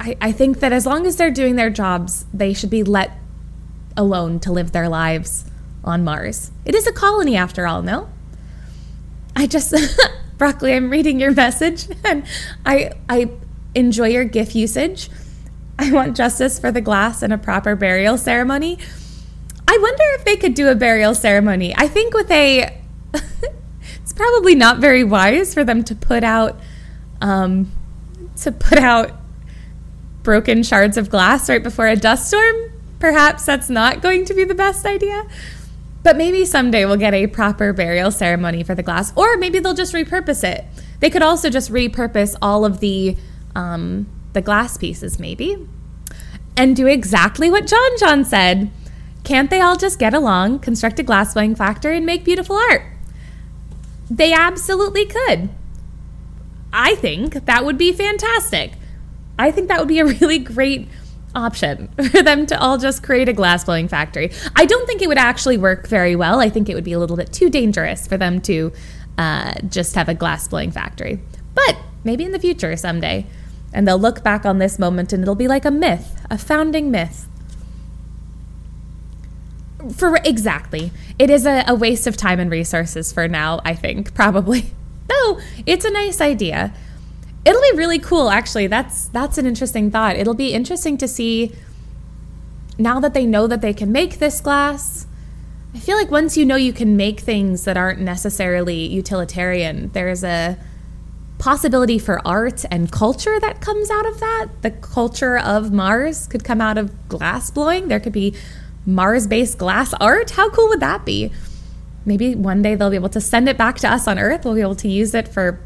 I, 0.00 0.16
I 0.20 0.32
think 0.32 0.58
that 0.58 0.72
as 0.72 0.84
long 0.84 1.06
as 1.06 1.16
they're 1.16 1.30
doing 1.30 1.54
their 1.54 1.70
jobs, 1.70 2.26
they 2.34 2.52
should 2.52 2.68
be 2.68 2.82
let 2.82 3.12
alone 3.96 4.40
to 4.40 4.52
live 4.52 4.72
their 4.72 4.88
lives 4.88 5.44
on 5.84 6.02
Mars. 6.02 6.50
It 6.64 6.74
is 6.74 6.86
a 6.88 6.92
colony 6.92 7.36
after 7.36 7.64
all, 7.66 7.80
no? 7.80 8.08
I 9.36 9.46
just 9.46 9.72
Broccoli, 10.36 10.74
I'm 10.74 10.90
reading 10.90 11.20
your 11.20 11.30
message 11.32 11.86
and 12.04 12.26
I 12.66 12.90
I 13.08 13.30
enjoy 13.76 14.08
your 14.08 14.24
GIF 14.24 14.56
usage. 14.56 15.08
I 15.78 15.92
want 15.92 16.16
justice 16.16 16.58
for 16.58 16.70
the 16.70 16.80
glass 16.80 17.22
and 17.22 17.32
a 17.32 17.38
proper 17.38 17.74
burial 17.74 18.16
ceremony. 18.16 18.78
I 19.66 19.78
wonder 19.80 20.04
if 20.18 20.24
they 20.24 20.36
could 20.36 20.54
do 20.54 20.68
a 20.68 20.74
burial 20.74 21.14
ceremony. 21.14 21.74
I 21.76 21.88
think 21.88 22.14
with 22.14 22.30
a, 22.30 22.80
it's 24.02 24.12
probably 24.12 24.54
not 24.54 24.78
very 24.78 25.04
wise 25.04 25.52
for 25.54 25.64
them 25.64 25.82
to 25.84 25.94
put 25.94 26.22
out, 26.22 26.60
um, 27.20 27.72
to 28.36 28.52
put 28.52 28.78
out 28.78 29.12
broken 30.22 30.62
shards 30.62 30.96
of 30.96 31.10
glass 31.10 31.48
right 31.48 31.62
before 31.62 31.88
a 31.88 31.96
dust 31.96 32.28
storm. 32.28 32.72
Perhaps 33.00 33.44
that's 33.44 33.68
not 33.68 34.00
going 34.00 34.24
to 34.26 34.34
be 34.34 34.44
the 34.44 34.54
best 34.54 34.86
idea. 34.86 35.26
But 36.02 36.16
maybe 36.16 36.44
someday 36.44 36.84
we'll 36.84 36.96
get 36.96 37.14
a 37.14 37.26
proper 37.26 37.72
burial 37.72 38.10
ceremony 38.10 38.62
for 38.62 38.74
the 38.74 38.82
glass, 38.82 39.12
or 39.16 39.36
maybe 39.38 39.58
they'll 39.58 39.74
just 39.74 39.94
repurpose 39.94 40.44
it. 40.44 40.64
They 41.00 41.10
could 41.10 41.22
also 41.22 41.48
just 41.48 41.72
repurpose 41.72 42.36
all 42.42 42.64
of 42.64 42.80
the 42.80 43.16
um, 43.56 44.06
the 44.34 44.42
glass 44.42 44.76
pieces, 44.76 45.18
maybe, 45.18 45.66
and 46.56 46.76
do 46.76 46.86
exactly 46.86 47.50
what 47.50 47.66
John 47.66 47.90
John 47.98 48.24
said. 48.24 48.70
Can't 49.24 49.48
they 49.48 49.60
all 49.60 49.76
just 49.76 49.98
get 49.98 50.12
along, 50.12 50.58
construct 50.58 50.98
a 50.98 51.02
glass 51.02 51.32
blowing 51.32 51.54
factory, 51.54 51.96
and 51.96 52.04
make 52.04 52.24
beautiful 52.24 52.56
art? 52.56 52.82
They 54.10 54.32
absolutely 54.32 55.06
could. 55.06 55.48
I 56.72 56.96
think 56.96 57.46
that 57.46 57.64
would 57.64 57.78
be 57.78 57.92
fantastic. 57.92 58.72
I 59.38 59.50
think 59.50 59.68
that 59.68 59.78
would 59.78 59.88
be 59.88 60.00
a 60.00 60.04
really 60.20 60.38
great 60.38 60.88
option 61.34 61.88
for 62.10 62.22
them 62.22 62.46
to 62.46 62.60
all 62.60 62.78
just 62.78 63.02
create 63.02 63.28
a 63.28 63.32
glass 63.32 63.64
blowing 63.64 63.88
factory. 63.88 64.30
I 64.54 64.66
don't 64.66 64.86
think 64.86 65.02
it 65.02 65.08
would 65.08 65.18
actually 65.18 65.56
work 65.56 65.88
very 65.88 66.14
well. 66.14 66.40
I 66.40 66.48
think 66.48 66.68
it 66.68 66.74
would 66.74 66.84
be 66.84 66.92
a 66.92 66.98
little 66.98 67.16
bit 67.16 67.32
too 67.32 67.50
dangerous 67.50 68.06
for 68.06 68.16
them 68.16 68.40
to 68.42 68.72
uh, 69.18 69.54
just 69.68 69.94
have 69.94 70.08
a 70.08 70.14
glass 70.14 70.46
blowing 70.48 70.70
factory. 70.70 71.20
But 71.54 71.78
maybe 72.04 72.24
in 72.24 72.32
the 72.32 72.38
future 72.38 72.76
someday. 72.76 73.26
And 73.74 73.86
they'll 73.86 73.98
look 73.98 74.22
back 74.22 74.46
on 74.46 74.58
this 74.58 74.78
moment 74.78 75.12
and 75.12 75.22
it'll 75.22 75.34
be 75.34 75.48
like 75.48 75.64
a 75.64 75.70
myth, 75.70 76.24
a 76.30 76.38
founding 76.38 76.90
myth. 76.90 77.28
For 79.96 80.16
exactly. 80.24 80.92
It 81.18 81.28
is 81.28 81.44
a, 81.44 81.64
a 81.66 81.74
waste 81.74 82.06
of 82.06 82.16
time 82.16 82.40
and 82.40 82.50
resources 82.50 83.12
for 83.12 83.28
now, 83.28 83.60
I 83.64 83.74
think, 83.74 84.14
probably. 84.14 84.72
No, 85.06 85.38
it's 85.66 85.84
a 85.84 85.90
nice 85.90 86.18
idea. 86.22 86.72
It'll 87.44 87.60
be 87.60 87.76
really 87.76 87.98
cool 87.98 88.30
actually. 88.30 88.68
That's 88.68 89.08
that's 89.08 89.36
an 89.36 89.44
interesting 89.44 89.90
thought. 89.90 90.16
It'll 90.16 90.32
be 90.32 90.54
interesting 90.54 90.96
to 90.96 91.06
see 91.06 91.52
now 92.78 93.00
that 93.00 93.12
they 93.12 93.26
know 93.26 93.46
that 93.46 93.60
they 93.60 93.74
can 93.74 93.92
make 93.92 94.18
this 94.18 94.40
glass. 94.40 95.06
I 95.74 95.78
feel 95.78 95.98
like 95.98 96.10
once 96.10 96.36
you 96.36 96.46
know 96.46 96.56
you 96.56 96.72
can 96.72 96.96
make 96.96 97.20
things 97.20 97.64
that 97.64 97.76
aren't 97.76 98.00
necessarily 98.00 98.86
utilitarian, 98.86 99.90
there's 99.92 100.24
a 100.24 100.56
possibility 101.38 101.98
for 101.98 102.26
art 102.26 102.64
and 102.70 102.90
culture 102.90 103.38
that 103.40 103.60
comes 103.60 103.90
out 103.90 104.06
of 104.06 104.20
that. 104.20 104.48
The 104.62 104.70
culture 104.70 105.38
of 105.38 105.72
Mars 105.72 106.26
could 106.26 106.44
come 106.44 106.60
out 106.60 106.78
of 106.78 107.08
glass 107.08 107.50
blowing. 107.50 107.88
There 107.88 108.00
could 108.00 108.12
be 108.12 108.34
Mars 108.86 109.26
based 109.26 109.58
glass 109.58 109.92
art. 109.94 110.30
How 110.30 110.50
cool 110.50 110.68
would 110.68 110.80
that 110.80 111.04
be? 111.04 111.32
Maybe 112.06 112.34
one 112.34 112.62
day 112.62 112.74
they'll 112.74 112.90
be 112.90 112.96
able 112.96 113.08
to 113.10 113.20
send 113.20 113.48
it 113.48 113.56
back 113.56 113.76
to 113.78 113.90
us 113.90 114.06
on 114.06 114.18
Earth. 114.18 114.44
We'll 114.44 114.54
be 114.54 114.60
able 114.60 114.76
to 114.76 114.88
use 114.88 115.14
it 115.14 115.26
for, 115.26 115.60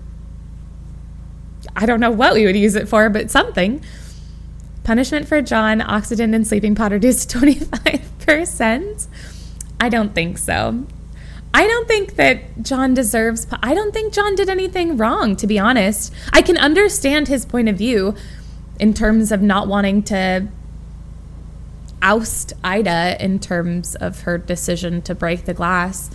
I 1.75 1.85
don't 1.85 2.01
know 2.01 2.11
what 2.11 2.35
we 2.35 2.47
would 2.47 2.57
use 2.57 2.77
it 2.77 2.89
for, 2.89 3.11
but 3.11 3.31
something. 3.31 3.83
Punishment 4.85 5.29
for 5.29 5.43
John, 5.43 5.83
oxygen 5.83 6.33
and 6.33 6.47
sleeping 6.47 6.75
pod 6.75 6.93
reduced 6.93 7.31
25%. 7.31 9.07
I 9.81 9.89
don't 9.89 10.15
think 10.15 10.39
so. 10.39 10.87
I 11.55 11.67
don't 11.67 11.89
think 11.89 12.17
that 12.17 12.63
John 12.63 12.95
deserves. 12.95 13.47
I 13.63 13.75
don't 13.75 13.93
think 13.93 14.13
John 14.13 14.35
did 14.35 14.49
anything 14.49 14.97
wrong, 14.97 15.35
to 15.37 15.47
be 15.47 15.59
honest. 15.59 16.13
I 16.33 16.43
can 16.43 16.57
understand 16.57 17.29
his 17.29 17.47
point 17.47 17.69
of 17.69 17.77
view 17.77 18.15
in 18.79 18.95
terms 18.95 19.33
of 19.33 19.43
not 19.43 19.67
wanting 19.67 20.03
to 20.05 20.49
oust 22.01 22.53
Ida 22.63 23.17
in 23.23 23.39
terms 23.39 23.95
of 23.97 24.21
her 24.23 24.39
decision 24.39 25.03
to 25.03 25.15
break 25.15 25.47
the 25.47 25.55
glass. 25.55 26.11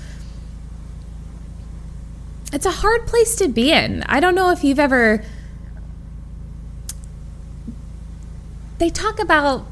It's 2.53 2.65
a 2.65 2.71
hard 2.71 3.07
place 3.07 3.35
to 3.37 3.47
be 3.47 3.71
in. 3.71 4.03
I 4.03 4.19
don't 4.19 4.35
know 4.35 4.51
if 4.51 4.63
you've 4.63 4.79
ever. 4.79 5.23
They 8.77 8.89
talk 8.89 9.19
about. 9.19 9.65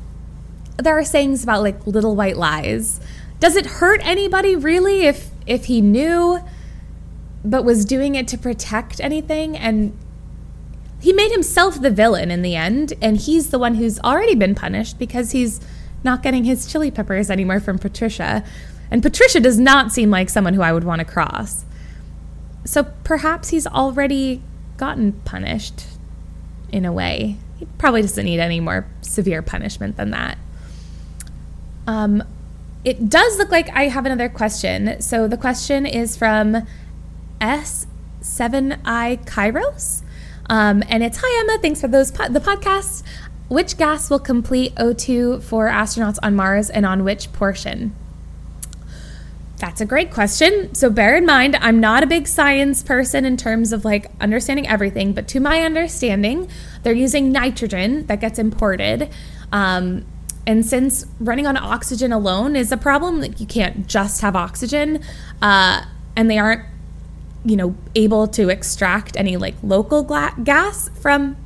There 0.77 0.97
are 0.97 1.05
sayings 1.05 1.43
about 1.43 1.61
like 1.61 1.85
little 1.85 2.15
white 2.15 2.37
lies. 2.37 2.99
Does 3.39 3.55
it 3.55 3.65
hurt 3.65 4.01
anybody 4.03 4.55
really 4.55 5.03
if 5.03 5.30
if 5.45 5.65
he 5.65 5.81
knew 5.81 6.39
but 7.43 7.63
was 7.63 7.85
doing 7.85 8.15
it 8.15 8.27
to 8.27 8.37
protect 8.37 8.99
anything 8.99 9.57
and 9.57 9.97
he 11.01 11.11
made 11.11 11.31
himself 11.31 11.81
the 11.81 11.89
villain 11.89 12.29
in 12.29 12.43
the 12.43 12.55
end 12.55 12.93
and 13.01 13.17
he's 13.17 13.49
the 13.49 13.57
one 13.57 13.75
who's 13.75 13.99
already 13.99 14.35
been 14.35 14.53
punished 14.53 14.99
because 14.99 15.31
he's 15.31 15.59
not 16.03 16.21
getting 16.21 16.43
his 16.43 16.71
chili 16.71 16.91
peppers 16.91 17.31
anymore 17.31 17.59
from 17.59 17.79
Patricia. 17.79 18.43
And 18.91 19.01
Patricia 19.01 19.39
does 19.39 19.59
not 19.59 19.91
seem 19.91 20.11
like 20.11 20.29
someone 20.29 20.53
who 20.53 20.61
I 20.61 20.71
would 20.71 20.83
want 20.83 20.99
to 20.99 21.05
cross. 21.05 21.65
So 22.65 22.83
perhaps 23.03 23.49
he's 23.49 23.65
already 23.65 24.43
gotten 24.77 25.13
punished 25.13 25.85
in 26.71 26.85
a 26.85 26.91
way. 26.91 27.37
He 27.57 27.65
probably 27.77 28.01
doesn't 28.01 28.23
need 28.23 28.39
any 28.39 28.59
more 28.59 28.87
severe 29.01 29.41
punishment 29.41 29.97
than 29.97 30.11
that. 30.11 30.37
Um, 31.87 32.23
it 32.83 33.09
does 33.09 33.37
look 33.37 33.51
like 33.51 33.69
I 33.69 33.87
have 33.87 34.05
another 34.05 34.29
question. 34.29 35.01
So 35.01 35.27
the 35.27 35.37
question 35.37 35.85
is 35.85 36.17
from 36.17 36.67
S7i 37.39 39.25
Kairos. 39.25 40.01
Um, 40.49 40.83
and 40.89 41.03
it's 41.03 41.19
Hi 41.21 41.41
Emma, 41.41 41.61
thanks 41.61 41.79
for 41.79 41.87
those 41.87 42.11
po- 42.11 42.29
the 42.29 42.39
podcasts. 42.39 43.03
Which 43.47 43.77
gas 43.77 44.09
will 44.09 44.19
complete 44.19 44.73
O2 44.75 45.43
for 45.43 45.67
astronauts 45.67 46.17
on 46.23 46.35
Mars 46.35 46.69
and 46.69 46.85
on 46.85 47.03
which 47.03 47.31
portion? 47.33 47.93
That's 49.57 49.79
a 49.79 49.85
great 49.85 50.09
question. 50.09 50.73
So 50.73 50.89
bear 50.89 51.15
in 51.15 51.25
mind, 51.25 51.55
I'm 51.61 51.79
not 51.79 52.01
a 52.01 52.07
big 52.07 52.27
science 52.27 52.81
person 52.81 53.25
in 53.25 53.37
terms 53.37 53.71
of 53.71 53.85
like 53.85 54.09
understanding 54.19 54.67
everything, 54.67 55.13
but 55.13 55.27
to 55.29 55.39
my 55.39 55.61
understanding, 55.61 56.49
they're 56.81 56.93
using 56.93 57.31
nitrogen 57.31 58.07
that 58.07 58.19
gets 58.19 58.39
imported. 58.39 59.09
Um, 59.51 60.05
and 60.45 60.65
since 60.65 61.05
running 61.19 61.45
on 61.45 61.55
oxygen 61.57 62.11
alone 62.11 62.55
is 62.55 62.71
a 62.71 62.77
problem, 62.77 63.21
like 63.21 63.39
you 63.39 63.45
can't 63.45 63.87
just 63.87 64.21
have 64.21 64.35
oxygen, 64.35 65.01
uh, 65.41 65.85
and 66.15 66.29
they 66.29 66.39
aren't, 66.39 66.63
you 67.45 67.55
know, 67.55 67.75
able 67.95 68.27
to 68.29 68.49
extract 68.49 69.15
any 69.17 69.37
like 69.37 69.55
local 69.63 70.03
gas 70.03 70.89
from 70.99 71.37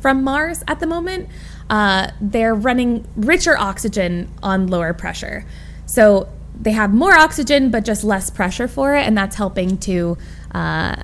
from 0.00 0.22
Mars 0.22 0.62
at 0.68 0.80
the 0.80 0.86
moment. 0.86 1.28
Uh, 1.70 2.10
they're 2.20 2.54
running 2.54 3.06
richer 3.16 3.56
oxygen 3.56 4.30
on 4.42 4.66
lower 4.66 4.92
pressure, 4.92 5.44
so 5.86 6.28
they 6.60 6.72
have 6.72 6.92
more 6.92 7.14
oxygen 7.14 7.70
but 7.70 7.84
just 7.84 8.04
less 8.04 8.30
pressure 8.30 8.68
for 8.68 8.94
it, 8.94 9.02
and 9.06 9.16
that's 9.16 9.36
helping 9.36 9.78
to 9.78 10.16
uh, 10.52 10.96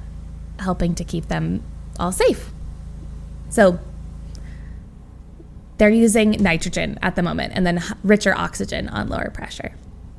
helping 0.58 0.94
to 0.94 1.04
keep 1.04 1.28
them 1.28 1.62
all 1.98 2.12
safe. 2.12 2.50
So 3.48 3.80
they're 5.82 5.90
using 5.90 6.30
nitrogen 6.40 6.96
at 7.02 7.16
the 7.16 7.24
moment 7.24 7.52
and 7.56 7.66
then 7.66 7.82
richer 8.04 8.32
oxygen 8.38 8.88
on 8.90 9.08
lower 9.08 9.30
pressure, 9.30 9.74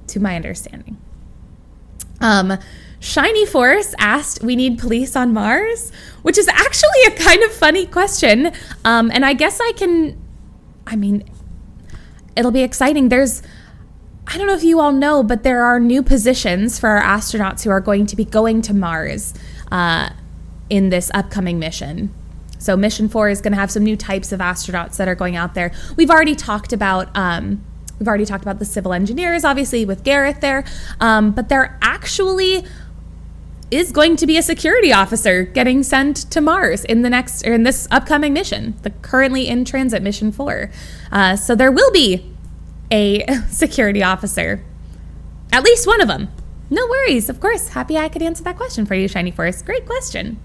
to 0.07 0.19
my 0.19 0.35
understanding. 0.35 0.97
Um, 2.19 2.57
Shiny 2.99 3.45
Force 3.45 3.95
asked, 3.97 4.43
We 4.43 4.57
need 4.57 4.77
police 4.77 5.15
on 5.15 5.31
Mars? 5.31 5.93
Which 6.21 6.37
is 6.37 6.49
actually 6.49 7.03
a 7.07 7.11
kind 7.11 7.43
of 7.43 7.53
funny 7.53 7.85
question. 7.85 8.51
Um, 8.83 9.09
and 9.13 9.25
I 9.25 9.31
guess 9.31 9.61
I 9.61 9.71
can, 9.77 10.21
I 10.85 10.97
mean, 10.97 11.23
it'll 12.35 12.51
be 12.51 12.63
exciting. 12.63 13.07
There's, 13.07 13.41
I 14.27 14.37
don't 14.37 14.47
know 14.47 14.55
if 14.55 14.65
you 14.65 14.81
all 14.81 14.91
know, 14.91 15.23
but 15.23 15.43
there 15.43 15.63
are 15.63 15.79
new 15.79 16.03
positions 16.03 16.77
for 16.77 16.89
our 16.89 17.01
astronauts 17.01 17.63
who 17.63 17.69
are 17.69 17.79
going 17.79 18.05
to 18.07 18.17
be 18.17 18.25
going 18.25 18.61
to 18.63 18.73
Mars 18.73 19.33
uh, 19.71 20.09
in 20.69 20.89
this 20.89 21.09
upcoming 21.13 21.57
mission. 21.57 22.13
So, 22.63 22.77
Mission 22.77 23.09
4 23.09 23.27
is 23.27 23.41
going 23.41 23.51
to 23.51 23.59
have 23.59 23.69
some 23.69 23.83
new 23.83 23.97
types 23.97 24.31
of 24.31 24.39
astronauts 24.39 24.95
that 24.95 25.09
are 25.09 25.15
going 25.15 25.35
out 25.35 25.53
there. 25.53 25.73
We've 25.97 26.09
already 26.09 26.33
talked 26.33 26.71
about. 26.71 27.09
Um, 27.13 27.61
we've 27.99 28.07
already 28.07 28.25
talked 28.25 28.41
about 28.41 28.59
the 28.59 28.65
civil 28.65 28.93
engineers, 28.93 29.43
obviously, 29.43 29.83
with 29.83 30.05
Gareth 30.05 30.39
there. 30.39 30.63
Um, 31.01 31.31
but 31.31 31.49
there 31.49 31.77
actually 31.81 32.63
is 33.69 33.91
going 33.91 34.15
to 34.15 34.25
be 34.25 34.37
a 34.37 34.41
security 34.41 34.93
officer 34.93 35.43
getting 35.43 35.83
sent 35.83 36.31
to 36.31 36.39
Mars 36.39 36.85
in 36.85 37.01
the 37.01 37.09
next 37.09 37.45
or 37.45 37.53
in 37.53 37.63
this 37.63 37.85
upcoming 37.91 38.31
mission, 38.31 38.75
the 38.83 38.91
currently 38.91 39.45
in 39.45 39.65
transit 39.65 40.01
mission 40.01 40.31
four. 40.31 40.71
Uh, 41.11 41.35
so 41.35 41.55
there 41.55 41.71
will 41.71 41.91
be 41.91 42.33
a 42.91 43.25
security 43.49 44.01
officer, 44.01 44.63
at 45.51 45.63
least 45.63 45.85
one 45.85 45.99
of 45.99 46.07
them. 46.07 46.29
No 46.69 46.87
worries, 46.87 47.27
of 47.27 47.41
course. 47.41 47.69
Happy 47.69 47.97
I 47.97 48.07
could 48.07 48.21
answer 48.21 48.41
that 48.45 48.55
question 48.55 48.85
for 48.85 48.95
you, 48.95 49.09
Shiny 49.09 49.31
Forest. 49.31 49.65
Great 49.65 49.85
question. 49.85 50.39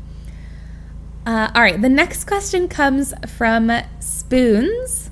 Uh, 1.29 1.51
all 1.55 1.61
right, 1.61 1.79
the 1.79 1.91
next 1.91 2.25
question 2.25 2.69
comes 2.69 3.13
from 3.37 3.71
Spoons. 4.01 5.11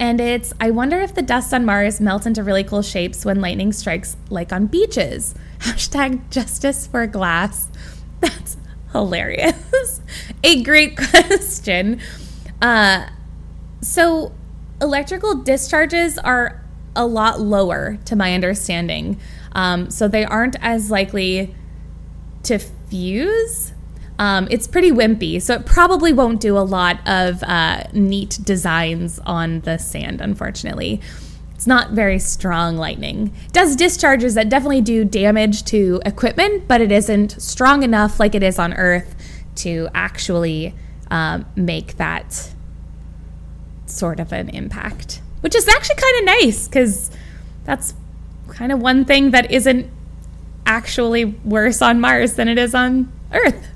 And 0.00 0.18
it's 0.18 0.54
I 0.58 0.70
wonder 0.70 0.98
if 0.98 1.14
the 1.14 1.20
dust 1.20 1.52
on 1.52 1.66
Mars 1.66 2.00
melts 2.00 2.24
into 2.24 2.42
really 2.42 2.64
cool 2.64 2.80
shapes 2.80 3.22
when 3.22 3.42
lightning 3.42 3.70
strikes, 3.74 4.16
like 4.30 4.50
on 4.50 4.64
beaches. 4.64 5.34
Hashtag 5.58 6.30
justice 6.30 6.86
for 6.86 7.06
glass. 7.06 7.68
That's 8.20 8.56
hilarious. 8.92 10.00
A 10.42 10.62
great 10.62 10.96
question. 10.96 12.00
Uh, 12.62 13.06
so, 13.82 14.32
electrical 14.80 15.42
discharges 15.42 16.16
are 16.16 16.64
a 16.94 17.04
lot 17.04 17.42
lower, 17.42 17.98
to 18.06 18.16
my 18.16 18.32
understanding. 18.32 19.20
Um, 19.52 19.90
so, 19.90 20.08
they 20.08 20.24
aren't 20.24 20.56
as 20.62 20.90
likely 20.90 21.54
to 22.44 22.58
fuse 22.58 23.74
um, 24.18 24.48
it's 24.50 24.66
pretty 24.66 24.90
wimpy, 24.90 25.40
so 25.40 25.54
it 25.54 25.66
probably 25.66 26.12
won't 26.12 26.40
do 26.40 26.56
a 26.56 26.60
lot 26.60 26.98
of 27.06 27.42
uh, 27.42 27.84
neat 27.92 28.38
designs 28.42 29.18
on 29.26 29.60
the 29.60 29.78
sand, 29.78 30.20
unfortunately. 30.20 31.00
It's 31.54 31.66
not 31.66 31.92
very 31.92 32.18
strong 32.18 32.76
lightning. 32.76 33.34
It 33.46 33.52
does 33.52 33.76
discharges 33.76 34.34
that 34.34 34.48
definitely 34.48 34.82
do 34.82 35.04
damage 35.04 35.64
to 35.64 36.00
equipment, 36.04 36.68
but 36.68 36.80
it 36.80 36.92
isn't 36.92 37.40
strong 37.40 37.82
enough 37.82 38.20
like 38.20 38.34
it 38.34 38.42
is 38.42 38.58
on 38.58 38.74
Earth 38.74 39.14
to 39.56 39.88
actually 39.94 40.74
um, 41.10 41.46
make 41.56 41.96
that 41.96 42.52
sort 43.86 44.20
of 44.20 44.32
an 44.32 44.48
impact, 44.50 45.22
which 45.40 45.54
is 45.54 45.66
actually 45.68 45.96
kind 45.96 46.18
of 46.18 46.24
nice 46.42 46.68
because 46.68 47.10
that's 47.64 47.94
kind 48.48 48.72
of 48.72 48.80
one 48.80 49.04
thing 49.04 49.30
that 49.30 49.50
isn't 49.50 49.90
actually 50.66 51.24
worse 51.24 51.80
on 51.80 52.00
Mars 52.00 52.34
than 52.34 52.48
it 52.48 52.58
is 52.58 52.74
on 52.74 53.10
Earth. 53.32 53.68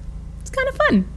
It's 0.50 0.56
kind 0.56 0.68
of 0.68 0.76
fun. 0.76 1.08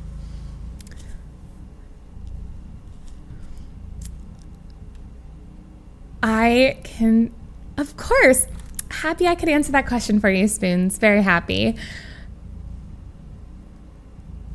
I 6.21 6.77
can, 6.83 7.33
of 7.77 7.97
course, 7.97 8.45
happy 8.89 9.27
I 9.27 9.35
could 9.35 9.49
answer 9.49 9.71
that 9.71 9.87
question 9.87 10.19
for 10.19 10.29
you, 10.29 10.47
Spoons. 10.47 10.99
Very 10.99 11.23
happy. 11.23 11.75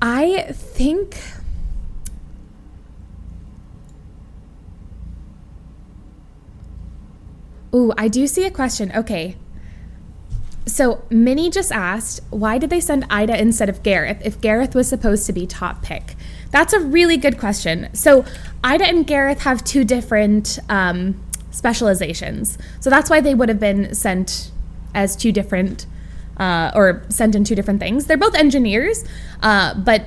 I 0.01 0.53
think. 0.53 1.17
Ooh, 7.75 7.93
I 7.99 8.07
do 8.07 8.27
see 8.29 8.45
a 8.45 8.51
question. 8.51 8.93
Okay. 8.95 9.37
So 10.79 11.03
Minnie 11.11 11.51
just 11.51 11.73
asked, 11.73 12.21
why 12.31 12.57
did 12.57 12.71
they 12.71 12.79
send 12.79 13.05
Ida 13.11 13.37
instead 13.37 13.69
of 13.69 13.83
Gareth 13.83 14.23
if 14.25 14.41
Gareth 14.41 14.77
was 14.77 14.89
supposed 14.89 15.27
to 15.27 15.33
be 15.33 15.45
top 15.45 15.83
pick? 15.83 16.15
That's 16.53 16.73
a 16.73 16.79
really 16.79 17.17
good 17.17 17.37
question. 17.37 17.89
So 17.95 18.25
Ida 18.63 18.85
and 18.85 19.05
Gareth 19.05 19.41
have 19.41 19.65
two 19.65 19.83
different 19.83 20.61
um, 20.69 21.21
specializations. 21.51 22.59
So 22.79 22.91
that's 22.91 23.11
why 23.11 23.21
they 23.21 23.35
would 23.35 23.49
have 23.49 23.59
been 23.59 23.93
sent 23.93 24.53
as 24.95 25.17
two 25.17 25.33
different, 25.33 25.87
uh, 26.37 26.71
or 26.77 27.03
sent 27.09 27.35
in 27.35 27.43
two 27.43 27.57
different 27.57 27.81
things. 27.81 28.07
They're 28.07 28.17
both 28.17 28.37
engineers, 28.37 29.05
uh, 29.43 29.75
but 29.75 30.07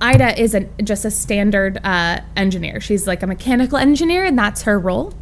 Ida 0.00 0.40
isn't 0.40 0.84
just 0.84 1.04
a 1.04 1.10
standard 1.10 1.80
uh, 1.82 2.20
engineer. 2.36 2.80
She's 2.80 3.08
like 3.08 3.24
a 3.24 3.26
mechanical 3.26 3.76
engineer, 3.76 4.24
and 4.24 4.38
that's 4.38 4.62
her 4.62 4.78
role. 4.78 5.14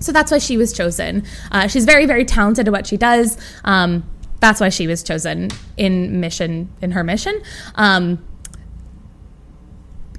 So 0.00 0.12
that's 0.12 0.32
why 0.32 0.38
she 0.38 0.56
was 0.56 0.72
chosen. 0.72 1.24
Uh, 1.52 1.66
she's 1.66 1.84
very, 1.84 2.06
very 2.06 2.24
talented 2.24 2.68
at 2.68 2.72
what 2.72 2.86
she 2.86 2.96
does. 2.96 3.36
Um, 3.64 4.04
that's 4.44 4.60
why 4.60 4.68
she 4.68 4.86
was 4.86 5.02
chosen 5.02 5.50
in 5.78 6.20
mission 6.20 6.70
in 6.82 6.90
her 6.90 7.02
mission. 7.02 7.40
Um, 7.76 8.22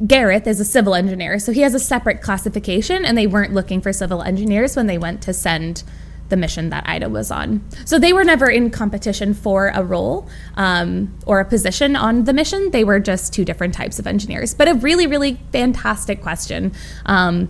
Gareth 0.06 0.48
is 0.48 0.60
a 0.60 0.66
civil 0.66 0.96
engineer, 0.96 1.38
so 1.38 1.52
he 1.52 1.62
has 1.62 1.76
a 1.76 1.80
separate 1.80 2.24
classification, 2.24 3.06
and 3.06 3.16
they 3.16 3.28
weren't 3.28 3.54
looking 3.54 3.82
for 3.82 3.94
civil 3.94 4.24
engineers 4.24 4.76
when 4.76 4.88
they 4.88 4.98
went 4.98 5.22
to 5.22 5.32
send 5.32 5.84
the 6.30 6.36
mission 6.36 6.72
that 6.72 6.90
Ida 6.90 7.08
was 7.08 7.30
on. 7.30 7.64
So 7.86 8.00
they 8.00 8.12
were 8.14 8.24
never 8.24 8.50
in 8.50 8.72
competition 8.72 9.36
for 9.36 9.68
a 9.76 9.84
role 9.84 10.28
um, 10.56 11.16
or 11.28 11.40
a 11.40 11.46
position 11.46 11.96
on 11.96 12.24
the 12.24 12.34
mission. 12.34 12.72
They 12.72 12.84
were 12.84 13.00
just 13.00 13.32
two 13.32 13.46
different 13.46 13.76
types 13.76 14.00
of 14.00 14.08
engineers. 14.08 14.56
But 14.56 14.68
a 14.68 14.74
really, 14.74 15.06
really 15.06 15.40
fantastic 15.52 16.24
question 16.24 16.74
um, 17.06 17.50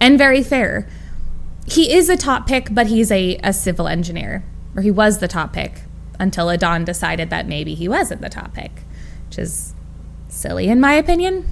and 0.00 0.18
very 0.18 0.42
fair 0.42 0.88
he 1.68 1.92
is 1.92 2.08
a 2.08 2.16
top 2.16 2.46
pick, 2.46 2.68
but 2.72 2.86
he's 2.86 3.10
a, 3.10 3.38
a 3.42 3.52
civil 3.52 3.88
engineer, 3.88 4.44
or 4.76 4.82
he 4.82 4.90
was 4.90 5.18
the 5.18 5.26
top 5.26 5.52
pick 5.52 5.82
until 6.18 6.50
Adon 6.50 6.84
decided 6.84 7.30
that 7.30 7.46
maybe 7.46 7.74
he 7.74 7.88
wasn't 7.88 8.20
the 8.20 8.28
top 8.28 8.54
pick, 8.54 8.82
which 9.28 9.38
is 9.38 9.74
silly 10.28 10.68
in 10.68 10.80
my 10.80 10.94
opinion. 10.94 11.46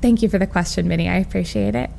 Thank 0.00 0.22
you 0.22 0.28
for 0.28 0.38
the 0.38 0.46
question, 0.46 0.86
Minnie. 0.86 1.08
I 1.08 1.16
appreciate 1.16 1.74
it. 1.74 1.90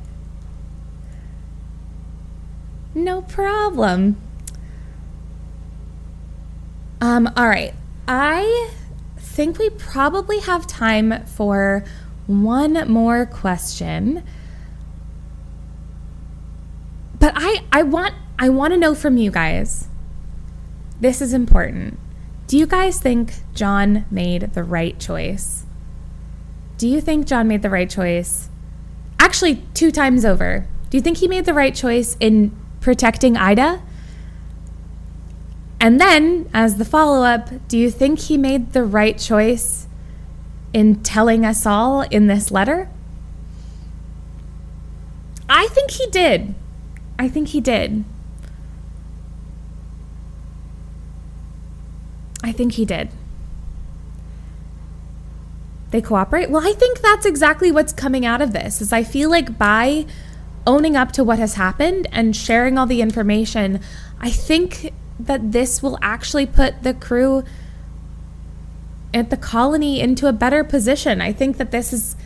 No 2.94 3.22
problem. 3.22 4.16
Um, 7.00 7.30
all 7.36 7.48
right. 7.48 7.74
I 8.06 8.70
think 9.18 9.58
we 9.58 9.70
probably 9.70 10.40
have 10.40 10.66
time 10.66 11.24
for 11.26 11.84
one 12.26 12.90
more 12.90 13.26
question. 13.26 14.24
But 17.18 17.32
I, 17.36 17.64
I 17.72 17.82
want 17.82 18.14
I 18.38 18.48
want 18.48 18.72
to 18.72 18.78
know 18.78 18.94
from 18.94 19.16
you 19.16 19.30
guys. 19.30 19.88
This 21.00 21.20
is 21.20 21.32
important. 21.32 21.98
Do 22.46 22.56
you 22.56 22.66
guys 22.66 23.00
think 23.00 23.34
John 23.54 24.06
made 24.10 24.54
the 24.54 24.62
right 24.62 24.98
choice? 24.98 25.66
Do 26.76 26.88
you 26.88 27.00
think 27.00 27.26
John 27.26 27.48
made 27.48 27.62
the 27.62 27.70
right 27.70 27.90
choice? 27.90 28.48
Actually, 29.18 29.56
two 29.74 29.90
times 29.90 30.24
over. 30.24 30.66
Do 30.90 30.96
you 30.96 31.02
think 31.02 31.18
he 31.18 31.28
made 31.28 31.44
the 31.44 31.54
right 31.54 31.74
choice 31.74 32.16
in 32.20 32.56
protecting 32.80 33.36
Ida? 33.36 33.82
And 35.80 36.00
then, 36.00 36.48
as 36.54 36.76
the 36.76 36.84
follow 36.84 37.24
up, 37.24 37.50
do 37.68 37.76
you 37.76 37.90
think 37.90 38.20
he 38.20 38.36
made 38.36 38.72
the 38.72 38.84
right 38.84 39.18
choice 39.18 39.86
in 40.72 41.02
telling 41.02 41.44
us 41.44 41.66
all 41.66 42.02
in 42.02 42.26
this 42.26 42.50
letter? 42.50 42.88
I 45.48 45.66
think 45.68 45.92
he 45.92 46.06
did. 46.06 46.54
I 47.18 47.28
think 47.28 47.48
he 47.48 47.60
did. 47.60 48.04
I 52.42 52.52
think 52.52 52.72
he 52.72 52.84
did. 52.84 53.10
They 55.90 56.00
cooperate? 56.00 56.50
Well, 56.50 56.66
I 56.66 56.72
think 56.72 57.00
that's 57.00 57.26
exactly 57.26 57.70
what's 57.70 57.92
coming 57.92 58.24
out 58.24 58.40
of 58.40 58.52
this. 58.52 58.80
Is 58.80 58.92
I 58.92 59.02
feel 59.02 59.30
like 59.30 59.58
by 59.58 60.06
owning 60.66 60.96
up 60.96 61.12
to 61.12 61.24
what 61.24 61.38
has 61.38 61.54
happened 61.54 62.06
and 62.12 62.36
sharing 62.36 62.76
all 62.76 62.86
the 62.86 63.00
information, 63.00 63.80
I 64.20 64.30
think 64.30 64.92
that 65.18 65.52
this 65.52 65.82
will 65.82 65.98
actually 66.02 66.46
put 66.46 66.82
the 66.82 66.94
crew 66.94 67.42
at 69.14 69.30
the 69.30 69.36
colony 69.36 70.00
into 70.00 70.26
a 70.26 70.32
better 70.32 70.62
position. 70.62 71.20
I 71.20 71.32
think 71.32 71.56
that 71.56 71.70
this 71.70 71.92
is 71.92 72.16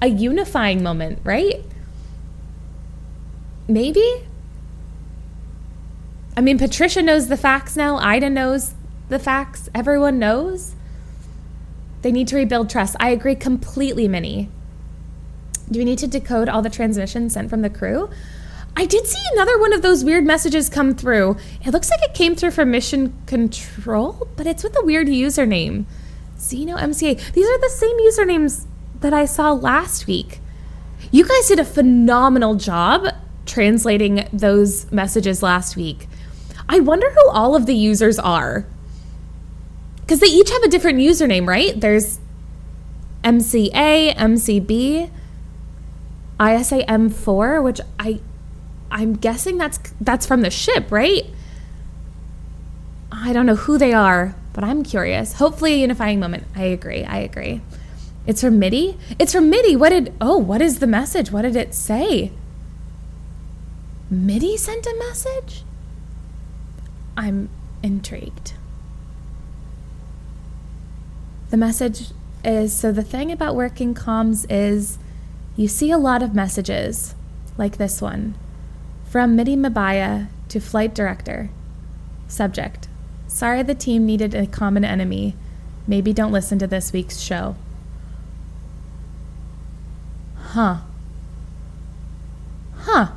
a 0.00 0.08
unifying 0.08 0.82
moment, 0.82 1.20
right? 1.22 1.64
Maybe? 3.68 4.26
I 6.36 6.40
mean, 6.40 6.58
Patricia 6.58 7.02
knows 7.02 7.28
the 7.28 7.36
facts 7.36 7.76
now. 7.76 7.96
Ida 7.96 8.30
knows 8.30 8.74
the 9.08 9.18
facts. 9.18 9.68
Everyone 9.74 10.18
knows. 10.18 10.74
They 12.02 12.12
need 12.12 12.28
to 12.28 12.36
rebuild 12.36 12.70
trust. 12.70 12.94
I 13.00 13.10
agree 13.10 13.34
completely, 13.34 14.06
Minnie. 14.06 14.50
Do 15.70 15.78
we 15.80 15.84
need 15.84 15.98
to 15.98 16.06
decode 16.06 16.48
all 16.48 16.62
the 16.62 16.70
transmissions 16.70 17.32
sent 17.32 17.50
from 17.50 17.62
the 17.62 17.70
crew? 17.70 18.08
I 18.76 18.84
did 18.84 19.06
see 19.06 19.22
another 19.32 19.58
one 19.58 19.72
of 19.72 19.82
those 19.82 20.04
weird 20.04 20.24
messages 20.24 20.68
come 20.68 20.94
through. 20.94 21.36
It 21.64 21.72
looks 21.72 21.90
like 21.90 22.02
it 22.02 22.14
came 22.14 22.36
through 22.36 22.50
from 22.50 22.70
Mission 22.70 23.14
Control, 23.26 24.28
but 24.36 24.46
it's 24.46 24.62
with 24.62 24.76
a 24.78 24.84
weird 24.84 25.08
username. 25.08 25.86
Xeno 26.38 26.78
MCA. 26.78 27.32
These 27.32 27.48
are 27.48 27.58
the 27.58 27.70
same 27.70 27.98
usernames 27.98 28.66
that 29.00 29.14
I 29.14 29.24
saw 29.24 29.52
last 29.52 30.06
week. 30.06 30.40
You 31.10 31.26
guys 31.26 31.48
did 31.48 31.58
a 31.58 31.64
phenomenal 31.64 32.56
job 32.56 33.06
translating 33.56 34.28
those 34.34 34.92
messages 34.92 35.42
last 35.42 35.76
week. 35.76 36.06
I 36.68 36.78
wonder 36.78 37.08
who 37.08 37.30
all 37.30 37.56
of 37.56 37.64
the 37.64 37.74
users 37.74 38.18
are. 38.18 38.66
Because 40.02 40.20
they 40.20 40.26
each 40.26 40.50
have 40.50 40.62
a 40.62 40.68
different 40.68 40.98
username, 40.98 41.48
right? 41.48 41.80
There's 41.80 42.20
MCA, 43.24 44.14
MCB, 44.14 45.10
ISAM4, 46.38 47.64
which 47.64 47.80
I 47.98 48.20
I'm 48.90 49.14
guessing 49.14 49.56
that's 49.56 49.78
that's 50.02 50.26
from 50.26 50.42
the 50.42 50.50
ship, 50.50 50.92
right? 50.92 51.24
I 53.10 53.32
don't 53.32 53.46
know 53.46 53.56
who 53.56 53.78
they 53.78 53.94
are, 53.94 54.34
but 54.52 54.64
I'm 54.64 54.82
curious. 54.82 55.32
Hopefully 55.32 55.72
a 55.72 55.76
unifying 55.78 56.20
moment. 56.20 56.44
I 56.54 56.64
agree. 56.64 57.04
I 57.04 57.20
agree. 57.20 57.62
It's 58.26 58.42
from 58.42 58.58
MIDI? 58.58 58.98
It's 59.18 59.32
from 59.32 59.48
MIDI. 59.48 59.76
What 59.76 59.88
did 59.88 60.12
Oh, 60.20 60.36
what 60.36 60.60
is 60.60 60.80
the 60.80 60.86
message? 60.86 61.32
What 61.32 61.42
did 61.42 61.56
it 61.56 61.72
say? 61.74 62.32
MIDI 64.10 64.56
sent 64.56 64.86
a 64.86 64.94
message? 64.98 65.64
I'm 67.16 67.48
intrigued. 67.82 68.52
The 71.50 71.56
message 71.56 72.10
is 72.44 72.72
so 72.72 72.92
the 72.92 73.02
thing 73.02 73.32
about 73.32 73.56
working 73.56 73.94
comms 73.94 74.46
is 74.48 74.98
you 75.56 75.66
see 75.66 75.90
a 75.90 75.98
lot 75.98 76.22
of 76.22 76.34
messages 76.34 77.14
like 77.58 77.78
this 77.78 78.00
one 78.00 78.36
from 79.04 79.34
MIDI 79.34 79.56
Mabaya 79.56 80.28
to 80.48 80.60
flight 80.60 80.94
director. 80.94 81.50
Subject 82.28 82.88
Sorry 83.26 83.62
the 83.62 83.74
team 83.74 84.06
needed 84.06 84.34
a 84.34 84.46
common 84.46 84.84
enemy. 84.84 85.34
Maybe 85.86 86.12
don't 86.12 86.32
listen 86.32 86.58
to 86.60 86.66
this 86.66 86.92
week's 86.92 87.18
show. 87.18 87.56
Huh. 90.36 90.78
Huh. 92.76 93.12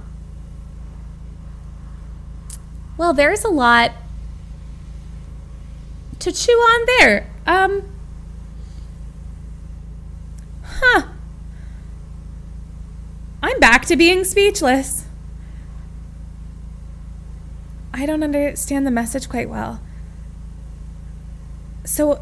Well, 3.00 3.14
there's 3.14 3.45
a 3.45 3.50
lot 3.50 3.93
to 6.20 6.34
chew 6.34 6.52
on 6.52 6.86
there. 6.97 7.32
Um. 7.47 7.84
Huh. 10.64 11.04
I'm 13.41 13.58
back 13.62 13.86
to 13.86 13.95
being 13.95 14.26
speechless. 14.26 15.06
I 17.93 18.06
don't 18.06 18.22
understand 18.22 18.86
the 18.86 18.91
message 18.91 19.30
quite 19.30 19.50
well. 19.50 19.80
So 21.86 22.22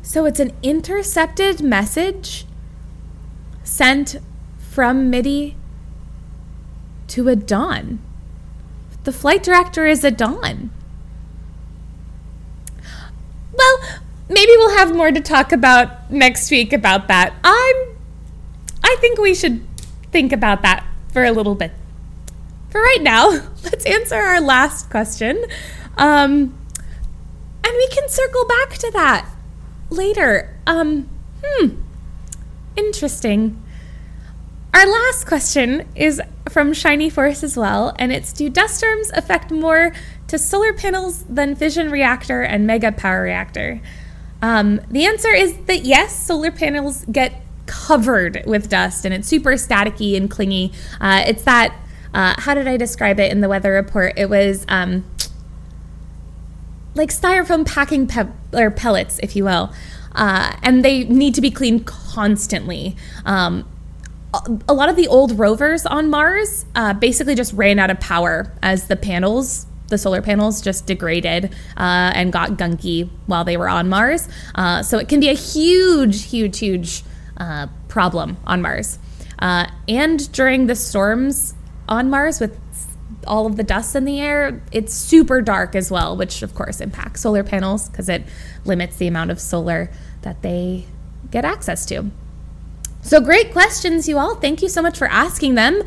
So 0.00 0.26
it's 0.26 0.38
an 0.38 0.52
intercepted 0.62 1.60
message 1.60 2.46
sent 3.64 4.18
from 4.60 5.10
MIDI 5.10 5.56
to 7.12 7.28
Adon. 7.28 8.00
The 9.04 9.12
flight 9.12 9.42
director 9.42 9.86
is 9.86 10.02
Adon. 10.02 10.70
Well, 13.52 13.78
maybe 14.30 14.52
we'll 14.56 14.78
have 14.78 14.96
more 14.96 15.10
to 15.12 15.20
talk 15.20 15.52
about 15.52 16.10
next 16.10 16.50
week 16.50 16.72
about 16.72 17.08
that. 17.08 17.34
I'm 17.44 17.76
I 18.82 18.96
think 19.00 19.18
we 19.18 19.34
should 19.34 19.60
think 20.10 20.32
about 20.32 20.62
that 20.62 20.86
for 21.12 21.22
a 21.22 21.32
little 21.32 21.54
bit. 21.54 21.72
For 22.70 22.80
right 22.80 23.02
now, 23.02 23.28
let's 23.62 23.84
answer 23.84 24.16
our 24.16 24.40
last 24.40 24.88
question. 24.88 25.44
Um 25.98 26.58
and 27.62 27.74
we 27.76 27.88
can 27.88 28.08
circle 28.08 28.46
back 28.46 28.78
to 28.78 28.90
that 28.92 29.28
later. 29.90 30.56
Um 30.66 31.10
hmm. 31.44 31.76
Interesting. 32.74 33.61
Our 34.74 34.86
last 34.86 35.26
question 35.26 35.86
is 35.94 36.20
from 36.48 36.72
Shiny 36.72 37.10
Force 37.10 37.42
as 37.42 37.58
well, 37.58 37.94
and 37.98 38.10
it's 38.10 38.32
Do 38.32 38.48
dust 38.48 38.76
storms 38.78 39.10
affect 39.12 39.50
more 39.50 39.92
to 40.28 40.38
solar 40.38 40.72
panels 40.72 41.24
than 41.24 41.54
fission 41.54 41.90
reactor 41.90 42.40
and 42.40 42.66
mega 42.66 42.90
power 42.90 43.22
reactor? 43.22 43.82
Um, 44.40 44.80
the 44.90 45.04
answer 45.04 45.28
is 45.28 45.56
that 45.66 45.84
yes, 45.84 46.16
solar 46.26 46.50
panels 46.50 47.04
get 47.12 47.42
covered 47.66 48.42
with 48.46 48.70
dust 48.70 49.04
and 49.04 49.14
it's 49.14 49.28
super 49.28 49.52
staticky 49.52 50.16
and 50.16 50.30
clingy. 50.30 50.72
Uh, 51.00 51.22
it's 51.26 51.42
that, 51.42 51.76
uh, 52.14 52.34
how 52.38 52.54
did 52.54 52.66
I 52.66 52.78
describe 52.78 53.20
it 53.20 53.30
in 53.30 53.40
the 53.42 53.48
weather 53.48 53.72
report? 53.72 54.14
It 54.16 54.30
was 54.30 54.64
um, 54.68 55.04
like 56.94 57.10
styrofoam 57.10 57.66
packing 57.66 58.06
pe- 58.06 58.32
or 58.54 58.70
pellets, 58.70 59.20
if 59.22 59.36
you 59.36 59.44
will. 59.44 59.70
Uh, 60.12 60.56
and 60.62 60.82
they 60.82 61.04
need 61.04 61.34
to 61.34 61.40
be 61.42 61.50
cleaned 61.50 61.86
constantly. 61.86 62.96
Um, 63.26 63.66
a 64.68 64.72
lot 64.72 64.88
of 64.88 64.96
the 64.96 65.08
old 65.08 65.38
rovers 65.38 65.84
on 65.84 66.08
Mars 66.08 66.64
uh, 66.74 66.94
basically 66.94 67.34
just 67.34 67.52
ran 67.52 67.78
out 67.78 67.90
of 67.90 68.00
power 68.00 68.52
as 68.62 68.88
the 68.88 68.96
panels, 68.96 69.66
the 69.88 69.98
solar 69.98 70.22
panels, 70.22 70.62
just 70.62 70.86
degraded 70.86 71.46
uh, 71.76 72.12
and 72.14 72.32
got 72.32 72.52
gunky 72.52 73.10
while 73.26 73.44
they 73.44 73.56
were 73.56 73.68
on 73.68 73.88
Mars. 73.88 74.28
Uh, 74.54 74.82
so 74.82 74.98
it 74.98 75.08
can 75.08 75.20
be 75.20 75.28
a 75.28 75.34
huge, 75.34 76.24
huge, 76.24 76.58
huge 76.58 77.04
uh, 77.36 77.66
problem 77.88 78.38
on 78.46 78.62
Mars. 78.62 78.98
Uh, 79.38 79.66
and 79.88 80.30
during 80.32 80.66
the 80.66 80.76
storms 80.76 81.54
on 81.88 82.08
Mars 82.08 82.40
with 82.40 82.58
all 83.26 83.46
of 83.46 83.56
the 83.56 83.62
dust 83.62 83.94
in 83.94 84.04
the 84.04 84.20
air, 84.20 84.62
it's 84.72 84.94
super 84.94 85.42
dark 85.42 85.76
as 85.76 85.90
well, 85.90 86.16
which 86.16 86.42
of 86.42 86.54
course 86.54 86.80
impacts 86.80 87.20
solar 87.20 87.44
panels 87.44 87.88
because 87.88 88.08
it 88.08 88.22
limits 88.64 88.96
the 88.96 89.06
amount 89.06 89.30
of 89.30 89.38
solar 89.38 89.90
that 90.22 90.42
they 90.42 90.86
get 91.30 91.44
access 91.44 91.84
to. 91.86 92.10
So, 93.02 93.20
great 93.20 93.52
questions, 93.52 94.08
you 94.08 94.16
all. 94.16 94.36
Thank 94.36 94.62
you 94.62 94.68
so 94.68 94.80
much 94.80 94.96
for 94.96 95.08
asking 95.08 95.56
them. 95.56 95.82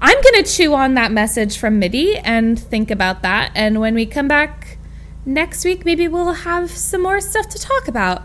I'm 0.00 0.22
going 0.22 0.44
to 0.44 0.50
chew 0.50 0.74
on 0.74 0.94
that 0.94 1.10
message 1.10 1.58
from 1.58 1.78
MIDI 1.78 2.16
and 2.18 2.58
think 2.58 2.90
about 2.90 3.22
that. 3.22 3.50
And 3.54 3.80
when 3.80 3.94
we 3.94 4.06
come 4.06 4.28
back 4.28 4.78
next 5.24 5.64
week, 5.64 5.84
maybe 5.84 6.06
we'll 6.06 6.32
have 6.32 6.70
some 6.70 7.02
more 7.02 7.20
stuff 7.20 7.48
to 7.48 7.58
talk 7.58 7.88
about. 7.88 8.22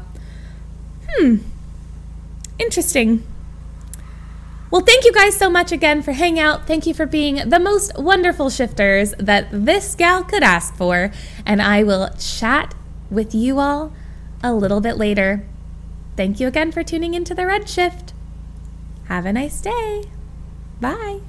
Hmm. 1.10 1.38
Interesting. 2.60 3.26
Well, 4.70 4.82
thank 4.82 5.06
you 5.06 5.12
guys 5.12 5.38
so 5.38 5.50
much 5.50 5.72
again 5.72 6.02
for 6.02 6.12
hanging 6.12 6.40
out. 6.40 6.68
Thank 6.68 6.86
you 6.86 6.94
for 6.94 7.06
being 7.06 7.48
the 7.48 7.60
most 7.60 7.98
wonderful 7.98 8.50
shifters 8.50 9.14
that 9.20 9.48
this 9.52 9.96
gal 9.96 10.24
could 10.24 10.44
ask 10.44 10.76
for. 10.76 11.12
And 11.46 11.62
I 11.62 11.84
will 11.84 12.10
chat 12.20 12.74
with 13.10 13.34
you 13.34 13.60
all 13.60 13.94
a 14.44 14.54
little 14.54 14.82
bit 14.82 14.98
later. 14.98 15.46
Thank 16.18 16.40
you 16.40 16.48
again 16.48 16.72
for 16.72 16.84
tuning 16.84 17.14
into 17.14 17.34
the 17.34 17.46
Red 17.46 17.70
Shift. 17.70 18.13
Have 19.06 19.26
a 19.26 19.34
nice 19.34 19.62
day. 19.62 20.06
Bye. 20.80 21.20